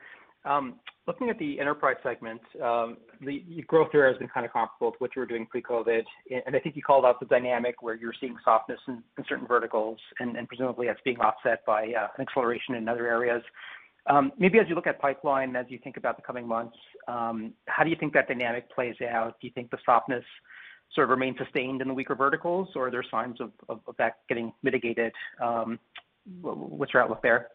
[0.46, 0.76] Um,
[1.08, 4.98] looking at the enterprise segment, um, the growth there has been kind of comparable to
[5.00, 6.04] what you were doing pre-COVID.
[6.32, 10.00] and I think you called out the dynamic where you're seeing softness in certain verticals,
[10.20, 13.44] and presumably that's being offset by uh, an acceleration in other areas.
[14.10, 17.84] Um, maybe as you look at pipeline, as you think about the coming months, how
[17.84, 19.36] do you think that dynamic plays out?
[19.42, 20.24] Do you think the softness
[20.94, 23.52] sort of remains sustained in the weaker verticals, or are there signs of
[23.98, 25.12] that getting mitigated?
[25.42, 25.80] Um,
[26.42, 27.48] what's your outlook there?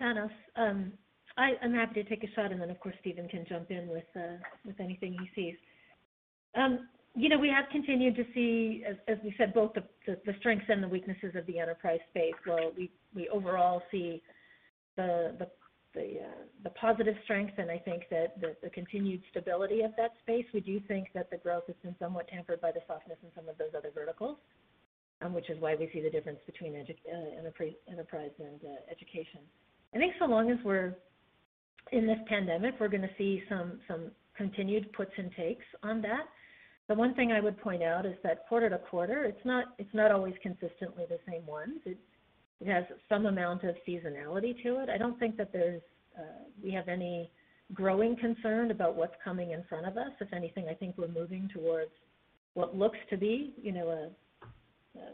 [0.00, 0.30] Thanos.
[0.56, 0.92] Um,
[1.36, 4.04] I'm happy to take a shot, and then, of course, Stephen can jump in with
[4.14, 4.36] uh,
[4.78, 5.54] anything he sees.
[6.54, 10.66] Um, you know, we have continued to see, as we said, both the the strengths
[10.68, 12.34] and the weaknesses of the enterprise space.
[12.44, 14.22] While we we overall see
[14.96, 15.48] the
[15.94, 20.12] the, uh, the positive strength and I think that the, the, continued stability of that
[20.22, 23.30] space, we do think that the growth has been somewhat tempered by the softness in
[23.34, 24.36] some of those other verticals,
[25.20, 28.76] um, which is why we see the difference between edu- uh, enterprise, enterprise and uh,
[28.88, 29.40] education.
[29.94, 30.94] I think so long as we're
[31.92, 36.26] in this pandemic, we're going to see some some continued puts and takes on that.
[36.88, 39.94] The one thing I would point out is that quarter to quarter, it's not it's
[39.94, 41.80] not always consistently the same ones.
[41.84, 41.98] It
[42.60, 44.88] it has some amount of seasonality to it.
[44.88, 45.82] I don't think that there's
[46.18, 47.30] uh, we have any
[47.72, 50.10] growing concern about what's coming in front of us.
[50.20, 51.92] If anything, I think we're moving towards
[52.54, 55.12] what looks to be you know, a, a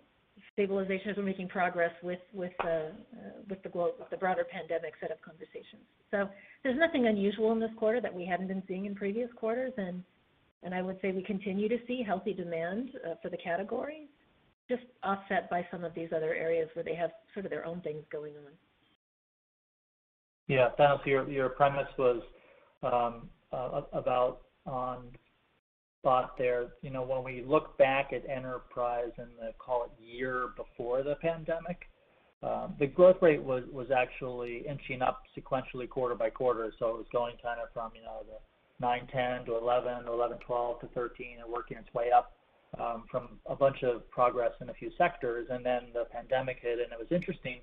[0.57, 3.69] stabilization as we're making progress with with the uh, with the
[4.17, 5.85] broader pandemic set of conversations.
[6.11, 6.29] So
[6.63, 10.03] there's nothing unusual in this quarter that we hadn't been seeing in previous quarters, and
[10.63, 14.09] and I would say we continue to see healthy demand uh, for the category,
[14.69, 17.83] just offset by some of these other areas where they have sort of their own
[17.83, 18.53] things going on.
[20.49, 20.71] Yeah.
[20.79, 22.23] Thanos, your premise was
[22.83, 23.29] um,
[23.93, 25.09] about on
[26.07, 26.69] spot there.
[26.83, 31.17] You know, when we look back at enterprise in the, call it, year before the
[31.17, 31.89] pandemic,
[32.45, 36.73] um, the growth rate was actually inching up sequentially quarter by quarter.
[36.79, 40.81] So it was going kind of from you know, the 9%, 10% to 11%, 12%
[40.81, 42.35] to 13, and working its way up
[42.79, 45.49] um, from a bunch of progress in a few sectors.
[45.51, 47.59] And then the pandemic hit, and it was interesting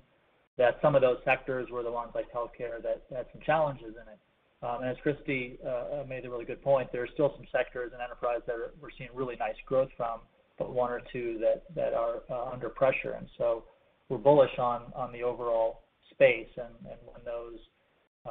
[0.58, 4.12] that some of those sectors were the ones like healthcare that had some challenges in
[4.12, 4.18] it.
[4.64, 7.46] Um, and as Christy uh, uh, made a really good point, there are still some
[7.52, 10.20] sectors in enterprise that we're seeing really nice growth from,
[10.58, 11.38] but one or two
[11.74, 13.12] that are uh, under pressure.
[13.18, 13.64] And so
[14.08, 17.58] we're bullish on the overall space, and when those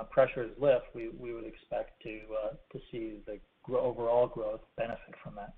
[0.09, 3.39] pressures lift, we would expect to see the
[3.77, 5.53] overall growth benefit from that.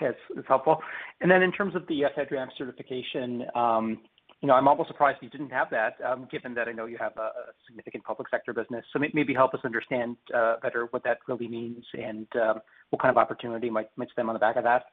[0.00, 0.16] Okay.
[0.34, 0.78] That's helpful.
[1.20, 3.98] And then in terms of the FedRAMP certification, um,
[4.48, 7.30] I'm almost surprised you didn't have that, um, given that I know you have a
[7.66, 8.84] significant public sector business.
[8.92, 13.10] So maybe help us understand uh, better what that really means and um, what kind
[13.10, 14.84] of opportunity might stem on the back of that.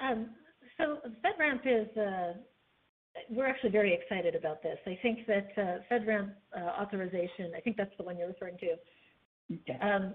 [0.00, 0.30] Um,
[0.78, 2.32] so FedRAMP, is, uh,
[3.30, 4.78] we're actually very excited about this.
[4.86, 8.76] I think that uh, FedRAMP uh, authorization, I think that's the one you're referring to.
[9.66, 9.96] Yeah.
[9.96, 10.14] Um,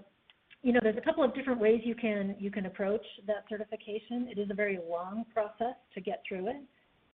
[0.62, 4.28] You know, there's a couple of different ways you can you can approach that certification.
[4.30, 6.56] It is a very long process to get through it.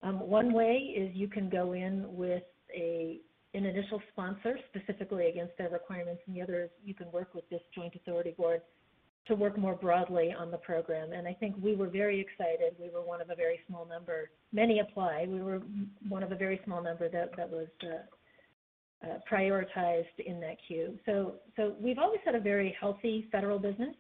[0.03, 2.43] Um, one way is you can go in with
[2.75, 3.21] a
[3.55, 7.49] an initial sponsor, specifically against their requirements, and the other is you can work with
[7.51, 8.63] this joint authority board
[9.27, 11.13] to work more broadly on the program.
[11.13, 12.75] And I think we were very excited.
[12.79, 14.31] We were one of a very small number.
[14.53, 15.31] Many applied.
[15.31, 15.63] We were
[16.09, 18.03] one of a very small number that was uh,
[19.05, 20.89] Uh, prioritized in that queue.
[21.05, 23.95] So, so we've always had a very healthy federal business.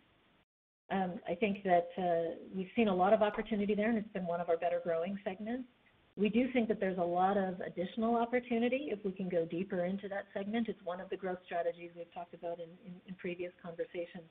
[0.96, 4.28] Um, I think that uh, we've seen a lot of opportunity there, and it's been
[4.34, 5.68] one of our better-growing segments.
[6.16, 9.84] We do think that there's a lot of additional opportunity if we can go deeper
[9.84, 10.68] into that segment.
[10.68, 12.70] It's one of the growth strategies we've talked about in
[13.06, 14.28] in previous conversations.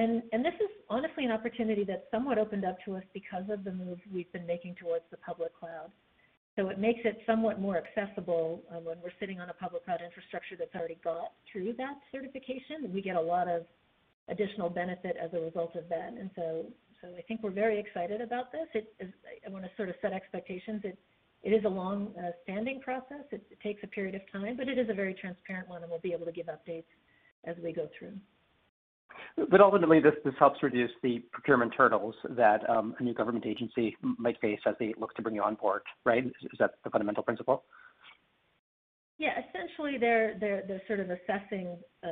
[0.00, 3.64] And, and this is honestly an opportunity that somewhat opened up to us because of
[3.64, 5.90] the move we've been making towards the public cloud.
[6.56, 10.00] So it makes it somewhat more accessible uh, when we're sitting on a public cloud
[10.04, 12.92] infrastructure that's already got through that certification.
[12.92, 13.64] We get a lot of
[14.28, 16.14] additional benefit as a result of that.
[16.18, 16.66] And so,
[17.00, 18.84] so I think we're very excited about this.
[19.02, 20.82] I want to sort of set expectations.
[20.84, 20.98] It,
[21.42, 23.24] It is a long-standing uh, process.
[23.32, 26.06] It takes a period of time, but it is a very transparent one, and we'll
[26.10, 26.90] be able to give updates
[27.44, 28.12] as we go through.
[29.50, 33.96] But ultimately, this this helps reduce the procurement hurdles that um, a new government agency
[34.02, 36.24] might face as they look to bring you on board, right?
[36.26, 37.64] Is that the fundamental principle?
[39.18, 39.34] Yeah.
[39.48, 42.08] Essentially, they're sort of assessing uh,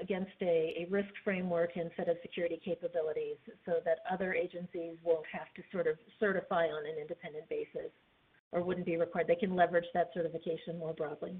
[0.00, 5.52] against a risk framework and set of security capabilities so that other agencies won't have
[5.56, 7.90] to sort of certify on an independent basis
[8.52, 9.26] or wouldn't be required.
[9.26, 11.36] They can leverage that certification more broadly.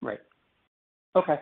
[0.00, 0.20] Right.
[1.14, 1.38] Okay.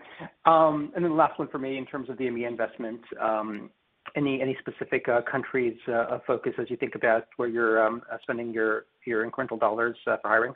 [0.47, 3.01] Um, and then the last one for me in terms of the EMEA investment.
[3.21, 3.71] Um
[4.17, 8.03] any any specific uh, countries uh, of focus as you think about where you're um,
[8.13, 10.55] uh, spending your incremental dollars for hiring?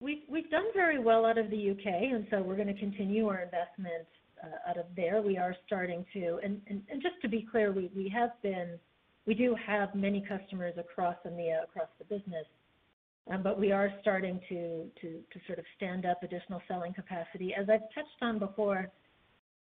[0.00, 3.28] We've we've done very well out of the U.K., and so we're going to continue
[3.28, 4.06] our investment
[4.68, 5.20] out of there.
[5.20, 6.38] We are starting to.
[6.42, 6.60] And
[7.02, 8.78] just to be clear, we we have been
[9.26, 12.46] we do have many customers across EMEA, across the business.
[13.30, 14.90] Um, but we are starting to
[15.46, 17.54] sort of stand up additional selling capacity.
[17.54, 18.90] As I've touched on before,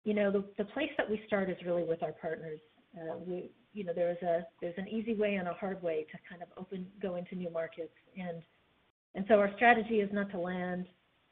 [0.03, 2.59] you know, the place that we start is really with our partners.
[2.95, 3.15] Uh,
[3.73, 4.17] you know, there's
[4.77, 7.93] an easy way and a hard way to kind of open go into new markets.
[8.17, 8.41] And
[9.15, 10.85] and so our strategy is not to land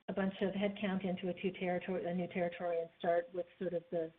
[0.10, 4.10] a bunch of headcount into a new territory and start with sort of the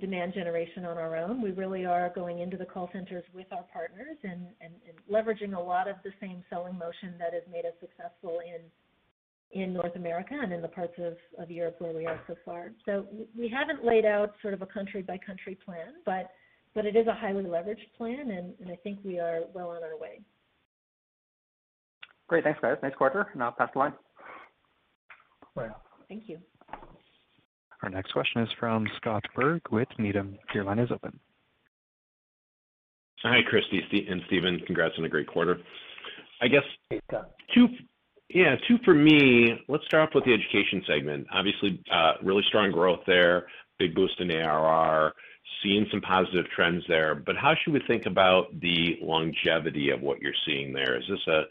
[0.00, 1.42] demand generation on our own.
[1.42, 4.46] We really are going into the call centers with our partners and
[5.10, 8.62] leveraging a lot of the same selling motion that has made us successful in
[9.52, 12.72] in North America and in the parts of of Europe where we are so far.
[12.84, 13.06] So
[13.38, 16.30] we haven't laid out sort of a country-by-country plan, but
[16.74, 19.98] but it is a highly leveraged plan, and I think we are well on our
[19.98, 20.20] way.
[22.28, 22.44] Great.
[22.44, 22.76] Thanks, guys.
[22.82, 23.28] Nice quarter.
[23.32, 23.94] and I'll pass the line.
[25.54, 25.70] Right.
[26.08, 26.38] Thank you.
[27.82, 30.38] Our next question is from Scott Berg with Needham.
[30.54, 31.18] Your line is open.
[33.22, 34.60] Hi, Christy and Stephen.
[34.66, 35.58] Congrats on a great quarter.
[36.40, 37.30] I guess Hey, Scott.
[37.54, 37.68] two
[38.84, 39.60] for me.
[39.68, 41.26] Let's start off with the education segment.
[41.32, 43.46] Obviously, uh, really strong growth there,
[43.78, 45.12] big boost in ARR,
[45.62, 47.14] seeing some positive trends there.
[47.14, 50.96] But how should we think about the longevity of what you're seeing there?
[50.98, 51.42] Is this a,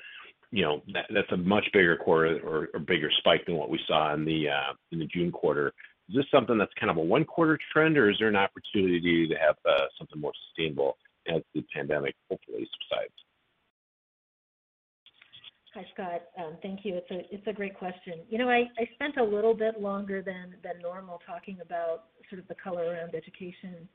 [0.51, 2.39] you know, That's a much bigger quarter
[2.73, 4.73] or bigger spike than what we saw in the uh,
[5.13, 5.73] June quarter.
[6.09, 9.35] Is this something that's kind of a one-quarter trend, or is there an opportunity to
[9.35, 10.97] have uh, something more sustainable
[11.27, 13.13] as the pandemic hopefully subsides?
[15.73, 16.21] Hi, Scott.
[16.37, 17.01] Um, thank you.
[17.09, 18.21] It's a great question.
[18.29, 22.55] You know, I spent a little bit longer than normal talking about sort of the
[22.55, 23.89] color around education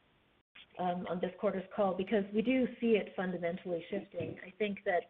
[0.79, 4.37] um, on this quarter's call because we do see it fundamentally shifting.
[4.47, 5.09] I think that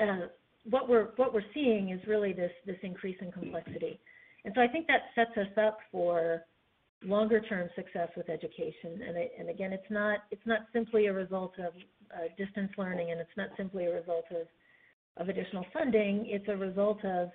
[0.00, 0.26] uh,
[0.70, 1.08] what we're
[1.52, 3.98] seeing is really this increase in complexity.
[4.46, 6.42] I think that sets us up for
[7.04, 9.02] longer-term success with education.
[9.38, 11.72] And again, it's not, it's not simply a result of
[12.14, 16.26] uh, distance learning, and it's not simply a result of additional funding.
[16.26, 17.30] It's a result of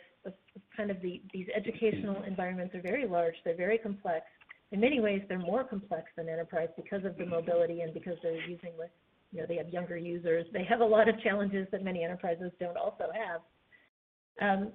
[0.75, 3.35] kind of these educational environments are very large.
[3.43, 4.25] They're very complex.
[4.71, 8.41] In many ways, they're more complex than enterprise because of the mobility and because they're
[8.49, 8.89] using with
[9.31, 10.45] you know they have younger users.
[10.53, 13.41] They have a lot of challenges that many enterprises don't also have.
[14.41, 14.71] Um,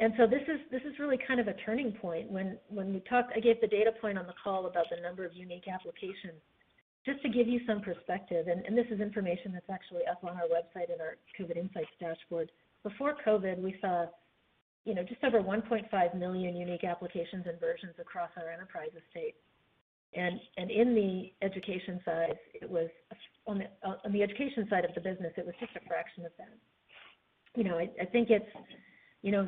[0.00, 2.30] And so this is this is really kind of a turning point.
[2.30, 5.24] When when we talked i gave the data point on the call about the number
[5.24, 6.38] of unique applications.
[7.04, 10.46] Just to give you some perspective, and this is information that's actually up on our
[10.46, 12.50] website in our COVID Insights dashboard.
[12.82, 14.06] Before COVID, we saw
[14.84, 19.34] you know just over 1.5 million unique applications and versions across our enterprise estate.
[20.14, 22.88] And and in the education side it was
[23.48, 23.66] on the
[24.04, 26.54] on the education side of the business, it was just a fraction of that.
[27.56, 28.46] You know, I think it's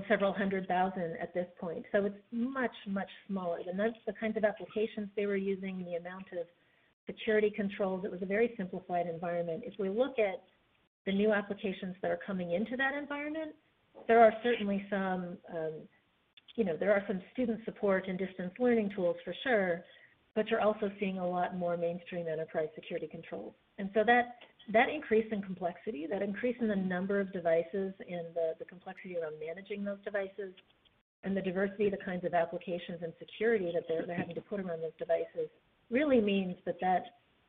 [0.09, 1.85] several hundred thousand at this point.
[1.93, 3.59] So it's much, much smaller.
[3.69, 6.47] And that's the kinds of applications they were using, the amount of
[7.07, 9.63] security controls, it was a very simplified environment.
[9.65, 10.43] If we look at
[11.07, 13.55] the new applications that are coming into that environment,
[14.07, 15.73] there are certainly some um,
[16.57, 19.85] you know, there are some student support and distance learning tools for sure,
[20.35, 23.55] but you're also seeing a lot more mainstream enterprise security controls.
[23.79, 24.37] And so that
[24.69, 29.85] increase in complexity, that increase in the number of devices and the complexity around managing
[29.85, 30.55] those devices,
[31.23, 34.59] and the diversity of the kinds of applications and security that they're having to put
[34.61, 35.51] around those devices
[35.91, 37.05] really means that that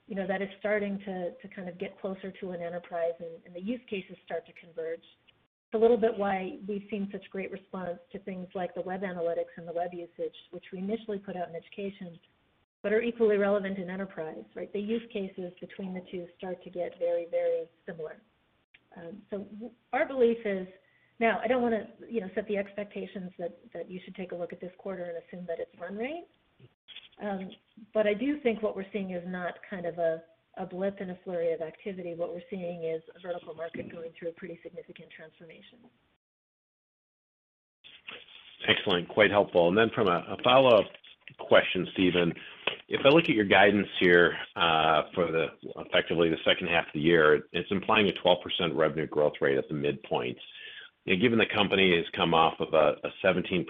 [0.07, 3.61] you know that is starting to kind of get closer to an enterprise, and the
[3.61, 4.99] use cases start to converge.
[4.99, 9.03] It's a little bit why we've seen such great response to things like the web
[9.03, 12.19] analytics and the web usage, which we initially put out in education,
[12.83, 14.71] but are equally relevant in enterprise, right?
[14.73, 18.17] The use cases between the two start to get very, very similar.
[18.97, 19.45] Um, so
[19.93, 20.67] our belief is,
[21.19, 24.31] now, I don't want to you know set the expectations that that you should take
[24.31, 26.25] a look at this quarter and assume that it's run rate.
[27.21, 27.51] Um,
[27.93, 30.23] but I do think what we're seeing is not kind of a
[30.57, 32.15] a blip in a flurry of activity.
[32.15, 35.77] What we're seeing is a vertical market going through a pretty significant transformation.
[38.67, 39.07] Excellent.
[39.07, 39.69] Quite helpful.
[39.69, 40.85] And then from a follow-up
[41.39, 42.33] question, Stephen,
[42.87, 46.99] if I look at your guidance here for the effectively the second half of the
[46.99, 48.35] year, it's implying a 12%
[48.75, 50.37] revenue growth rate at the midpoint.
[51.05, 53.65] Given the company has come off of a 17%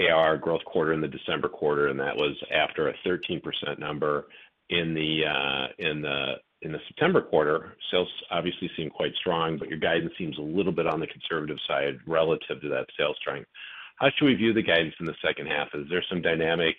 [0.00, 4.26] ARR growth quarter in the December quarter, and that was after a 13% number
[4.68, 9.68] in the uh in the in the September quarter, sales obviously seem quite strong, but
[9.68, 13.48] your guidance seems a little bit on the conservative side relative to that sales strength.
[13.96, 15.68] How should we view the guidance in the second half?
[15.74, 16.76] Is there some dynamic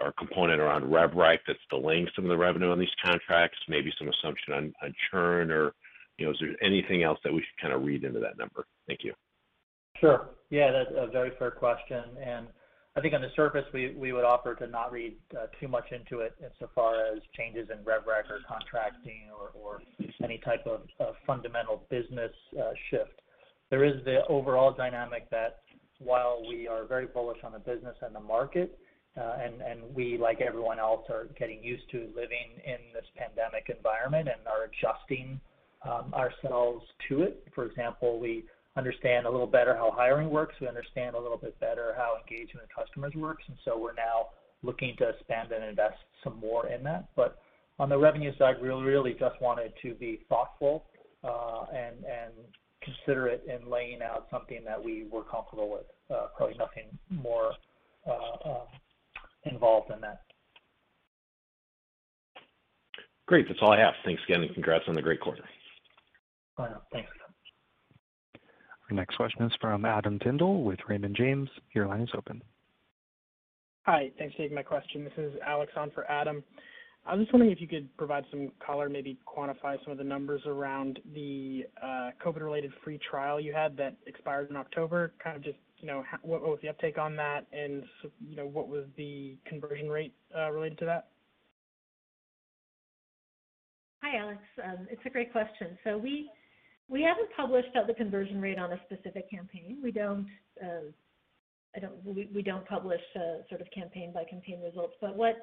[0.00, 3.92] or component around rev rec that's delaying some of the revenue on these contracts, maybe
[3.98, 5.72] some assumption on churn, or
[6.18, 8.66] you know, is there anything else that we should kind of read into that number?
[8.86, 9.12] Thank you.
[10.00, 10.30] Sure.
[10.50, 12.02] Yeah, that's a very fair question.
[12.24, 12.48] And
[12.96, 16.20] I think on the surface, we would offer to not read uh, too much into
[16.20, 19.80] it insofar as changes in rev rec or contracting or
[20.22, 20.82] any type of
[21.26, 23.20] fundamental business uh, shift.
[23.70, 25.60] There is the overall dynamic that
[25.98, 28.78] while we are very bullish on the business and the market,
[29.16, 33.68] uh, and and we, like everyone else, are getting used to living in this pandemic
[33.74, 35.40] environment and are adjusting
[35.82, 37.44] um, ourselves to it.
[37.54, 38.44] For example, we
[38.76, 40.54] understand a little better how hiring works.
[40.60, 44.28] We understand a little bit better how engagement with customers works, and so we're now
[44.62, 47.08] looking to spend and invest some more in that.
[47.16, 47.40] But
[47.78, 50.84] on the revenue side, we really just wanted to be thoughtful
[51.24, 52.32] uh, and and
[52.82, 55.86] considerate in laying out something that we were comfortable with.
[56.10, 57.52] Uh, probably nothing more
[58.06, 58.66] uh, um,
[59.44, 60.22] involved than that.
[63.26, 63.46] Great.
[63.46, 63.94] That's all I have.
[64.04, 65.44] Thanks again, and congrats on the great quarter.
[66.56, 66.76] Oh, yeah.
[66.92, 67.10] Thanks.
[68.90, 71.50] Our next question is from Adam Tindle with Raymond James.
[71.74, 72.42] Your line is open.
[73.82, 74.10] Hi.
[74.18, 75.04] Thanks for taking my question.
[75.04, 76.42] This is Alex on for Adam.
[77.06, 80.04] I was just wondering if you could provide some color, maybe quantify some of the
[80.04, 85.12] numbers around the uh, COVID-related free trial you had that expired in October.
[85.22, 87.82] Kind of just, you know, what was the uptake on that and
[88.28, 91.08] you know, what was the conversion rate uh, related to that?
[94.02, 94.40] Hi, Alex.
[94.62, 95.78] Um, it's a great question.
[95.84, 96.30] So we
[96.88, 99.78] we haven't published out the conversion rate on a specific campaign.
[99.82, 100.26] We don't
[100.62, 100.90] uh,
[102.68, 103.00] publish
[103.48, 104.94] sort of campaign-by-campaign results.
[105.00, 105.36] But what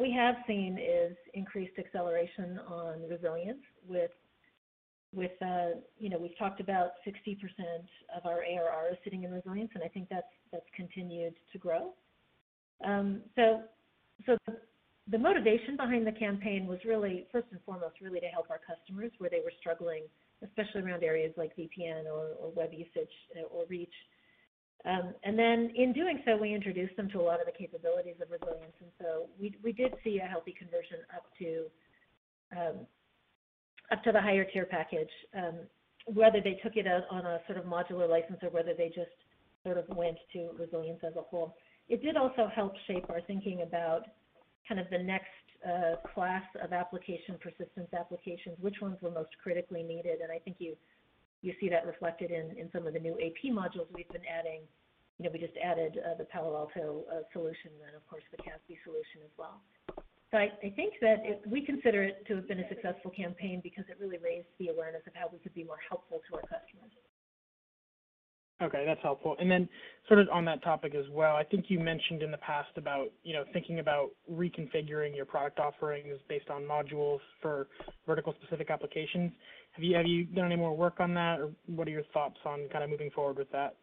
[0.00, 3.62] we have seen is increased acceleration on Resilience.
[3.86, 4.10] With,
[5.14, 7.38] with uh, you know, we've talked about 60%
[8.16, 11.94] of our ARR is sitting in Resilience, and I think that's that's continued to grow.
[14.26, 14.36] So
[15.10, 19.10] the motivation behind the campaign was really, first and foremost, really to help our customers
[19.18, 20.02] where they were struggling,
[20.44, 23.12] especially around areas like VPN or web usage
[23.50, 23.92] or reach.
[24.84, 28.74] Um, in doing so, we introduced them to a lot of the capabilities of Resilience.
[28.80, 31.66] And so we we did see a healthy conversion up to
[32.56, 32.86] um,
[34.12, 35.54] the higher tier package, um,
[36.06, 39.10] whether they took it on a sort of modular license or whether they just
[39.64, 41.56] sort of went to Resilience as a whole.
[41.88, 44.06] It did also help shape our thinking about
[44.68, 45.26] kind of the next
[45.66, 50.20] uh, class of application persistence applications, which ones were most critically needed.
[50.22, 50.76] And I think you
[51.60, 54.62] see that reflected in some of the new AP modules we've been adding.
[55.18, 58.38] You know, We just added uh, the Palo Alto uh, solution and of course the
[58.38, 59.62] CASB solution as well.
[60.30, 63.96] So I think that we consider it to have been a successful campaign because it
[63.98, 66.92] really raised the awareness of how we could be more helpful to our customers.
[68.60, 69.36] Okay, that's helpful.
[69.38, 69.68] And then
[70.08, 73.06] sort of on that topic as well, I think you mentioned in the past about
[73.22, 77.68] you know, thinking about reconfiguring your product offerings based on modules for
[78.04, 79.30] vertical specific applications.
[79.72, 82.38] Have you have you done any more work on that, or what are your thoughts
[82.44, 83.76] on kind of moving forward with that?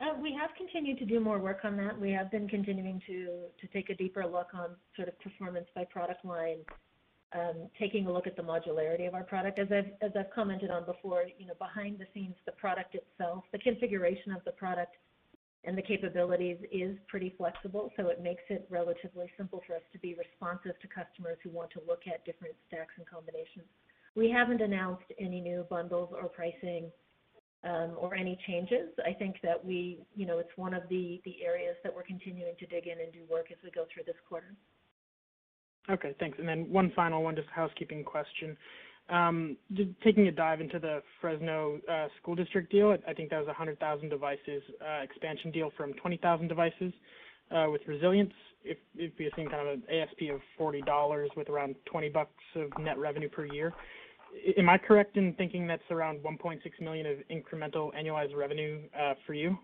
[0.00, 1.98] Uh, we have continued to do more work on that.
[1.98, 5.84] We have been continuing to to take a deeper look on sort of performance by
[5.84, 6.58] product line,
[7.36, 9.58] Um, taking a look at the modularity of our product.
[9.58, 13.44] As I've as I've commented on before, you know, behind the scenes, the product itself,
[13.52, 14.94] the configuration of the product
[15.64, 19.98] and the capabilities is pretty flexible, so it makes it relatively simple for us to
[19.98, 23.66] be responsive to customers who want to look at different stacks and combinations.
[24.14, 26.90] We haven't announced any new bundles or pricing,
[27.64, 28.90] um, or any changes.
[29.04, 32.66] I think that we, you know, it's one of the areas that we're continuing to
[32.66, 34.54] dig in and do work as we go through this quarter.
[35.88, 36.38] Okay, thanks.
[36.38, 38.56] And then one final one, just a housekeeping question.
[39.08, 43.38] Um, just taking a dive into the Fresno uh, School District deal, I think that
[43.38, 46.92] was a 100,000 devices uh, expansion deal from 20,000 devices
[47.52, 48.32] uh, with Resilience.
[48.64, 52.76] If if we assume kind of an ASP of $40 with around 20 bucks of
[52.80, 53.72] net revenue per year,
[54.58, 58.80] am I correct in thinking that's around 1.6 million of incremental annualized revenue
[59.24, 59.56] for you?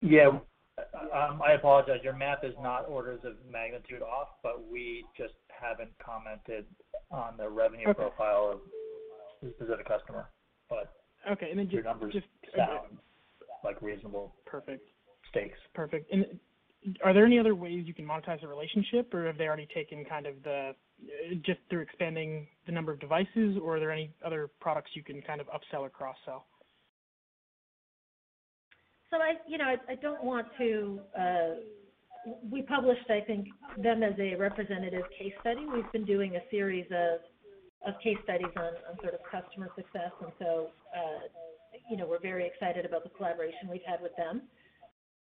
[0.00, 0.38] Yeah.
[1.12, 2.00] Um, I apologize.
[2.02, 6.66] Your math is not orders of magnitude off, but we just haven't commented
[7.10, 8.60] on the revenue profile of
[9.42, 10.30] the specific customer.
[11.30, 11.50] Okay.
[11.50, 12.26] and then Your numbers just,
[12.56, 12.98] sound
[13.62, 14.34] like reasonable.
[14.44, 14.88] Perfect
[15.30, 15.58] stakes.
[15.74, 16.12] Perfect.
[16.12, 16.38] And
[17.02, 20.04] Are there any other ways you can monetize the relationship, or have they already taken
[20.04, 20.74] kind of the
[21.42, 25.20] just through expanding the number of devices, or are there any other products you can
[25.22, 25.90] kind of upsell or
[30.60, 31.00] cross-sell?
[31.18, 31.60] Uh,
[32.50, 33.48] we published, I think,
[33.82, 35.66] them as a representative case study.
[35.72, 37.20] We've been doing a series of
[37.86, 40.10] of case studies on on sort of customer success.
[40.22, 41.20] And so uh,
[41.90, 44.42] you know, we're very excited about the collaboration we've had with them.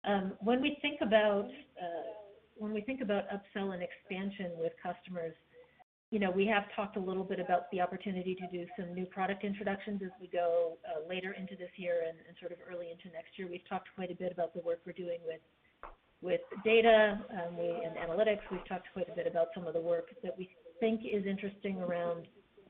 [0.04, 1.46] Um, when we think about
[1.82, 2.12] uh,
[2.58, 5.34] When we think about upsell and expansion with customers,
[6.12, 10.02] we have talked a little bit about the opportunity to do some new product introductions
[10.04, 13.48] as we go uh, later into this year and sort of early into next year.
[13.50, 15.20] We've talked quite a bit about the work we're doing
[16.22, 18.42] with data um, and analytics.
[18.52, 20.50] We've talked quite a bit about some of the work that we
[20.80, 22.28] think is interesting around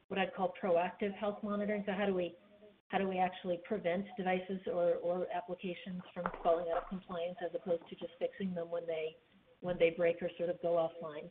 [0.10, 1.84] what I'd call proactive health monitoring.
[1.88, 7.52] So how do we actually prevent devices or applications from falling out of compliance as
[7.56, 8.84] opposed to just fixing them when
[9.80, 11.30] they break or sort of go offline?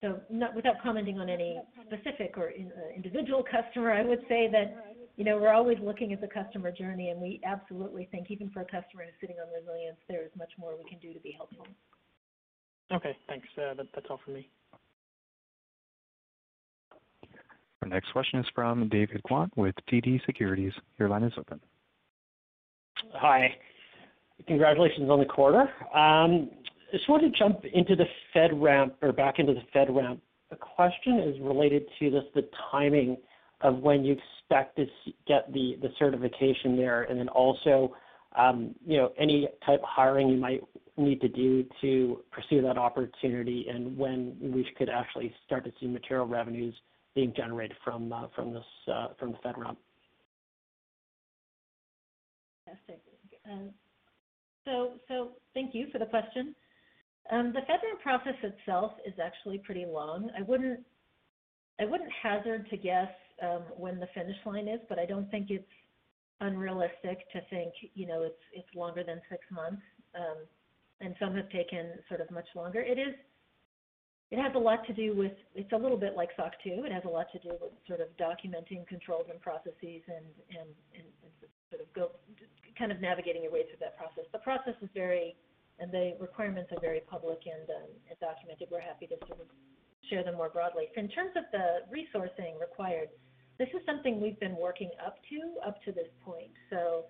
[0.00, 4.90] So not, without commenting on any specific or uh, individual customer, I would say that
[5.20, 8.60] you know, we're always looking at the customer journey, and we absolutely think even for
[8.60, 11.30] a customer who's sitting on Resilience, there is much more we can do to be
[11.30, 11.66] helpful.
[12.90, 13.46] Okay, thanks.
[13.58, 14.48] Uh, that's all for me.
[17.82, 20.72] Our next question is from David Kwan with TD Securities.
[20.98, 21.60] Your line is open.
[23.14, 23.54] Hi.
[24.46, 25.68] Congratulations on the quarter.
[25.94, 26.48] Um,
[26.92, 30.20] Just wanted to jump into the FedRAMP or back into the FedRAMP
[30.50, 33.16] the question is related to just the timing
[33.62, 34.86] of when you expect to
[35.26, 37.94] get the certification there, and then also,
[38.36, 40.62] um, you know, any type of hiring you might
[40.96, 45.86] need to do to pursue that opportunity and when we could actually start to see
[45.86, 46.74] material revenues
[47.14, 48.62] being generated from uh, this
[48.92, 49.76] uh, from the FedRAMP.
[52.66, 53.00] Fantastic.
[54.66, 56.54] So, thank you for the question.
[57.30, 60.30] The FedRAMP process itself is actually pretty long.
[60.38, 60.80] I wouldn't
[61.80, 63.10] I wouldn't hazard to guess
[63.76, 65.64] when the finish line is, but I don't think it's
[66.40, 69.82] unrealistic to think, you know, it's it's longer than six months.
[70.14, 70.38] Um,
[71.00, 72.80] and some have taken sort of much longer.
[72.80, 73.14] It is
[74.30, 75.32] It has a lot to do with.
[75.54, 76.84] It's a little bit like SOC 2.
[76.86, 80.24] It has a lot to do with sort of documenting controls and processes and
[81.70, 82.12] sort of
[82.78, 84.24] kind of navigating your way through that process.
[84.32, 85.36] The process is very
[85.80, 88.68] and the requirements are very public um, and documented.
[88.70, 89.46] We're happy to sort of
[90.08, 90.84] share them more broadly.
[90.96, 93.08] In terms of the resourcing required,
[93.58, 96.50] this is something we've been working up to up to this point.
[96.70, 97.04] So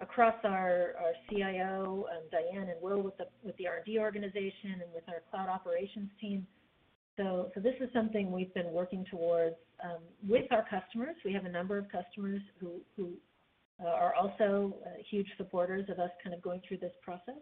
[0.00, 0.94] across our
[1.28, 6.46] CIO, um, Diane and Will with the R&D organization and with our cloud operations team.
[7.16, 11.16] So so this is something we've been working towards um, with our customers.
[11.24, 12.80] We have a number of customers who
[13.82, 17.40] uh, are also uh, huge supporters of us kind of going through this process.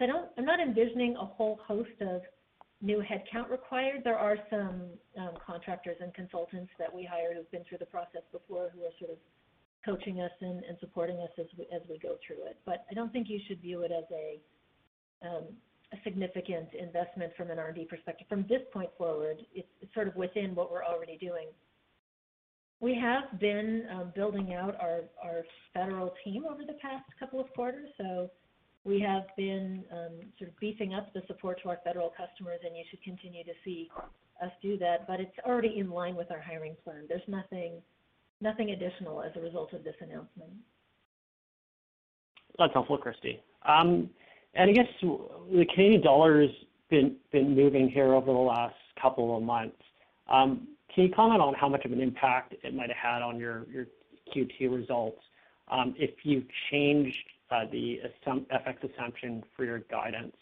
[0.00, 2.22] I'm not envisioning a whole host of
[2.80, 4.02] new headcount required.
[4.04, 4.82] There are some
[5.16, 8.90] um, contractors and consultants that we hire who've been through the process before, who are
[8.98, 9.18] sort of
[9.84, 11.46] coaching us and supporting us as
[11.88, 12.56] we go through it.
[12.64, 14.40] But I don't think you should view it as a
[15.26, 15.44] um,
[16.04, 18.26] significant investment from an R&D perspective.
[18.28, 21.48] From this point forward, it's sort of within what we're already doing.
[22.80, 25.02] We have been um, building out our
[25.72, 27.90] federal team over the past couple of quarters.
[28.84, 32.76] We have been um, sort of beefing up the support to our federal customers, and
[32.76, 33.90] you should continue to see
[34.42, 35.06] us do that.
[35.06, 37.04] But it's already in line with our hiring plan.
[37.08, 37.80] There's nothing
[38.42, 40.50] additional as a result of this announcement.
[42.58, 43.40] That's helpful, Christy.
[43.66, 44.10] Um,
[44.54, 46.50] and I guess the Canadian dollar's
[46.90, 49.80] been moving here over the last couple of months.
[50.28, 53.38] Um, can you comment on how much of an impact it might have had on
[53.38, 53.64] your
[54.34, 55.20] Q2 results,
[55.96, 57.16] if you've changed
[57.70, 60.36] the FX assumption for your guidance?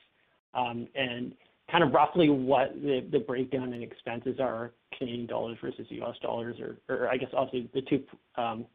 [0.54, 1.32] Um, and
[1.70, 6.56] kind of roughly what the breakdown in expenses are Canadian dollars versus US dollars
[6.88, 8.02] or I guess obviously the two
[8.40, 8.66] um,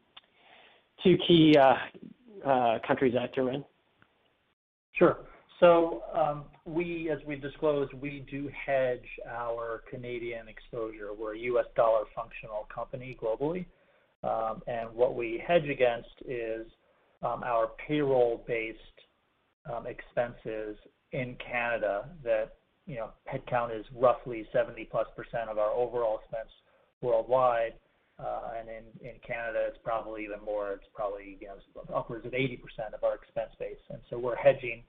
[1.02, 3.64] key uh, uh, countries that you're in.
[4.92, 5.18] Sure.
[5.60, 11.14] So um we, as we disclosed, we do hedge our Canadian exposure.
[11.16, 13.66] We're a US dollar functional company globally.
[14.24, 16.66] Um, and what we hedge against is
[17.22, 18.78] Um, our payroll-based
[19.72, 20.76] um, expenses
[21.12, 22.54] in Canada that,
[22.86, 24.86] you know, headcount is roughly 70%+
[25.48, 26.50] of our overall expense
[27.00, 27.74] worldwide.
[28.18, 28.68] Uh and
[29.02, 30.72] in Canada, it's probably even more.
[30.72, 32.58] It's probably, you know, upwards of 80%
[32.94, 33.76] of our expense base.
[33.90, 34.82] And so we're hedging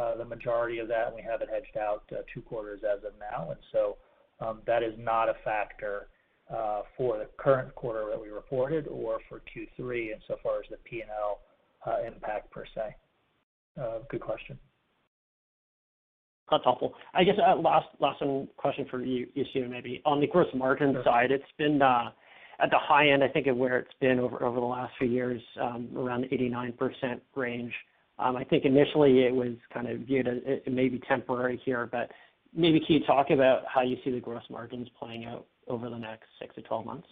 [0.00, 3.04] uh, the majority of that, and we have it hedged out uh, two quarters as
[3.04, 3.50] of now.
[3.50, 3.96] And so
[4.40, 6.08] um that is not a factor
[6.50, 11.40] uh, for the current quarter that we reported or for Q3 insofar as the P&L
[11.86, 12.94] Uh, impact per se.
[13.80, 14.58] Uh, good question.
[16.50, 16.94] That's helpful.
[17.14, 17.86] I guess uh, last
[18.20, 20.02] one question for you, Stephen, maybe.
[20.04, 21.80] On the gross margin side, it's been
[22.62, 25.40] at the high end, I think, of where it's been over the last few years,
[25.60, 27.72] um, around 89% range.
[28.18, 31.88] Um, I think initially it was kind of viewed as it may be temporary here,
[31.90, 32.10] but
[32.54, 35.98] maybe can you talk about how you see the gross margins playing out over the
[35.98, 37.08] next six to 12 months?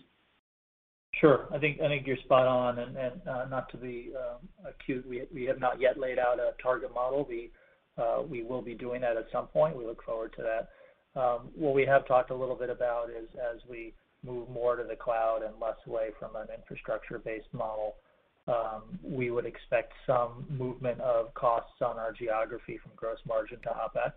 [1.20, 1.48] Sure.
[1.52, 2.78] I think I think you're spot on.
[2.78, 2.96] And
[3.28, 6.94] uh, not to be uh, acute, we we have not yet laid out a target
[6.94, 7.26] model.
[7.28, 7.50] We
[7.96, 9.76] uh, we will be doing that at some point.
[9.76, 11.20] We look forward to that.
[11.20, 13.94] Um, what we have talked a little bit about is as we
[14.24, 17.96] move more to the cloud and less away from an infrastructure-based model,
[18.46, 23.68] um, we would expect some movement of costs on our geography from gross margin to
[23.70, 24.12] OpEx.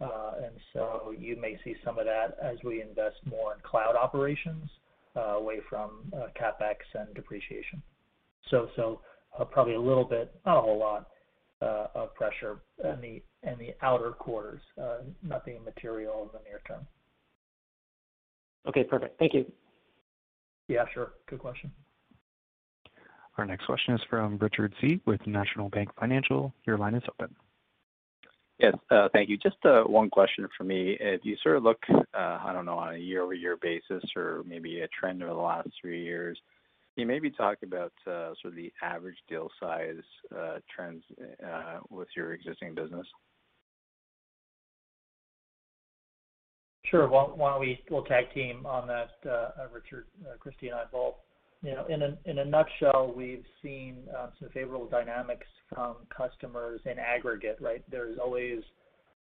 [0.00, 4.70] And so you may see some of that as we invest more in cloud operations,
[5.16, 7.82] away from uh, CapEx and depreciation.
[8.50, 9.00] So
[9.38, 11.08] uh, probably a little bit, not a whole lot,
[11.62, 13.20] uh, of pressure in
[13.58, 14.60] the outer quarters.
[15.22, 16.86] Nothing material in the near term.
[18.66, 19.18] Okay, perfect.
[19.18, 19.50] Thank you.
[20.68, 21.12] Yeah, sure.
[21.28, 21.72] Good question.
[23.38, 26.52] Our next question is from Richard Tse with National Bank Financial.
[26.66, 27.34] Your line is open.
[28.60, 29.38] Yes, uh, thank you.
[29.38, 30.94] Just uh, one question from me.
[31.00, 34.80] If you sort of look, uh, I don't know, on a year-over-year basis or maybe
[34.80, 36.38] a trend over the last three years,
[36.94, 40.02] can you maybe talk about sort of the average deal size
[40.74, 41.02] trends
[41.88, 43.06] with your existing business?
[46.84, 47.08] Sure.
[47.08, 49.08] Why don't we tag team on that,
[49.72, 50.04] Richard,
[50.38, 51.14] Christy and I both.
[51.62, 57.58] You know, in a nutshell, we've seen uh, some favorable dynamics from customers in aggregate,
[57.60, 57.84] right?
[57.90, 58.60] There's always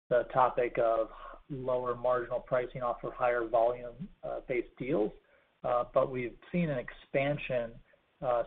[0.09, 1.07] the topic of
[1.49, 5.11] lower marginal pricing off of higher volume uh, based deals.
[5.63, 7.71] Uh, but we've seen an expansion,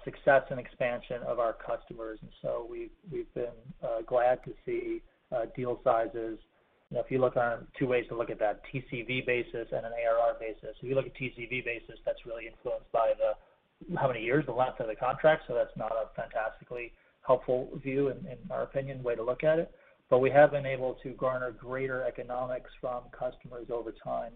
[0.04, 2.20] success and expansion of our customers.
[2.22, 3.46] And so we've been
[4.06, 5.02] glad to see
[5.56, 6.38] deal sizes.
[6.90, 9.84] You know, if you look on two ways to look at that, TCV basis and
[9.84, 10.76] an ARR basis.
[10.80, 13.12] If you look at TCV basis, that's really influenced by
[13.98, 15.44] how many years, the length of the contract.
[15.48, 19.70] So that's not a fantastically helpful view in our opinion, way to look at it.
[20.08, 24.32] But we have been able to garner greater economics from customers over time.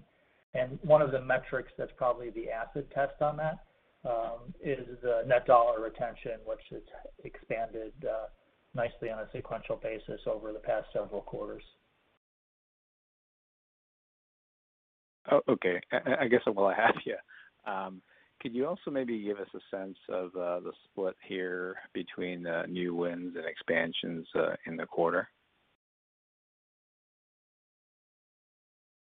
[0.54, 3.64] And one of the metrics that's probably the acid test on that
[4.08, 6.82] um, is the net dollar retention, which has
[7.24, 8.26] expanded uh,
[8.74, 11.62] nicely on a sequential basis over the past several quarters.
[15.30, 15.80] Oh, okay.
[16.20, 17.16] I guess while I have you,
[18.44, 22.64] could you also maybe give us a sense of uh, the split here between the
[22.68, 25.30] new wins and expansions uh, in the quarter?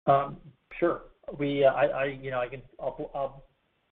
[0.07, 0.37] Um,
[0.79, 1.01] sure.
[1.29, 2.43] Uh, you know,
[2.81, 3.43] I'll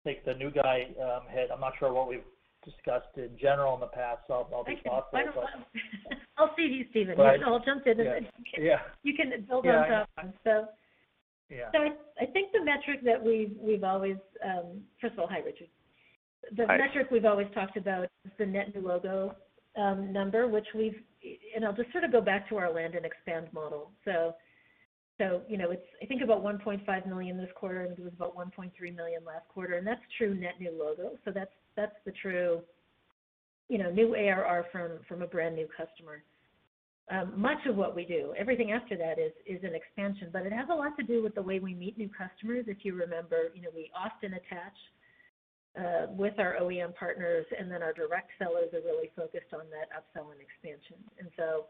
[0.06, 1.48] take the new guy um, hit.
[1.50, 2.20] I'm not sure what we've
[2.62, 5.18] discussed in general in the past, so I'll be thoughtful.
[5.18, 5.42] I don't know.
[6.36, 7.16] I'll see you, Stephen.
[7.16, 7.40] Right.
[7.42, 7.98] I'll jump in
[8.58, 8.80] Yeah.
[9.04, 10.74] You can build on top.
[11.50, 11.70] Yeah.
[12.20, 14.16] I think the metric that we've we've always.
[14.44, 15.68] Um, first of all, hi, Richard.
[16.56, 16.56] Hi.
[16.56, 19.34] The metric we've always talked about is the net new logo
[19.76, 20.96] um, number, which we've.
[21.54, 23.90] And I'll just sort of go back to our land and expand model.
[24.04, 24.34] So
[25.20, 28.34] so you know, it's I think about 1.5 million this quarter, and it was about
[28.34, 31.18] 1.3 million last quarter, and that's true net new logo.
[31.26, 32.62] So that's that's the true,
[33.68, 36.22] you know, new ARR from from a brand new customer.
[37.10, 40.52] Um, much of what we do, everything after that is is an expansion, but it
[40.52, 42.66] has a lot to do with the way we meet new customers.
[42.68, 44.78] If you remember, you know, we often attach
[45.74, 49.90] uh, with our OEM partners, and then our direct sellers are really focused on that
[49.90, 51.02] upsell and expansion.
[51.18, 51.66] And so,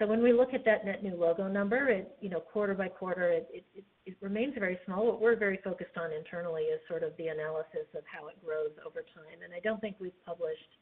[0.00, 2.88] so when we look at that net new logo number, it you know, quarter by
[2.88, 3.64] quarter, it
[4.06, 5.06] it remains very small.
[5.06, 8.74] What we're very focused on internally is sort of the analysis of how it grows
[8.84, 9.38] over time.
[9.44, 10.74] And I don't think we've published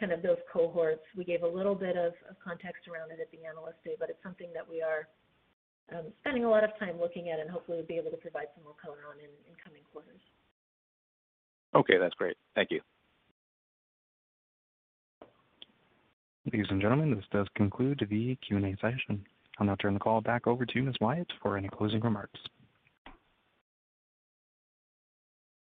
[0.00, 1.04] kind of those cohorts.
[1.16, 4.22] We gave a little bit of context around it at the Analyst Day, but it's
[4.22, 5.06] something that we are
[5.94, 8.46] um, spending a lot of time looking at and hopefully we'll be able to provide
[8.54, 10.20] some more color on in coming quarters.
[11.74, 12.36] Okay, that's great.
[12.54, 12.80] Thank you.
[16.46, 19.24] Ladies and gentlemen, this does conclude the Q&A session.
[19.58, 20.94] I'll now turn the call back over to Ms.
[21.00, 22.40] Wyatt for any closing remarks.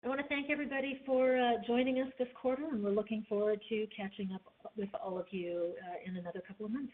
[0.06, 3.88] I wanna thank everybody for uh, joining us this quarter, and we're looking forward to
[3.88, 4.40] catching up
[4.76, 6.92] with all of you uh, in another couple of months.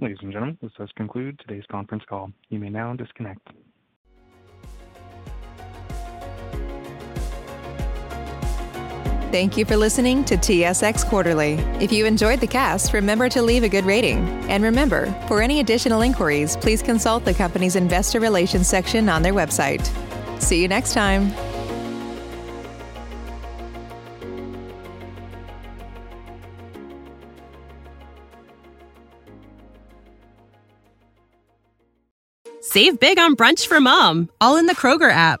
[0.00, 2.32] Ladies and gentlemen, this does conclude today's conference call.
[2.48, 3.46] You may now disconnect.
[9.32, 11.54] Thank you for listening to TSX Quarterly.
[11.80, 14.18] If you enjoyed the cast, remember to leave a good rating.
[14.50, 19.32] And remember, for any additional inquiries, please consult the company's investor relations section on their
[19.32, 19.88] website.
[20.38, 21.32] See you next time.
[32.60, 35.40] Save big on brunch for mom, all in the Kroger app.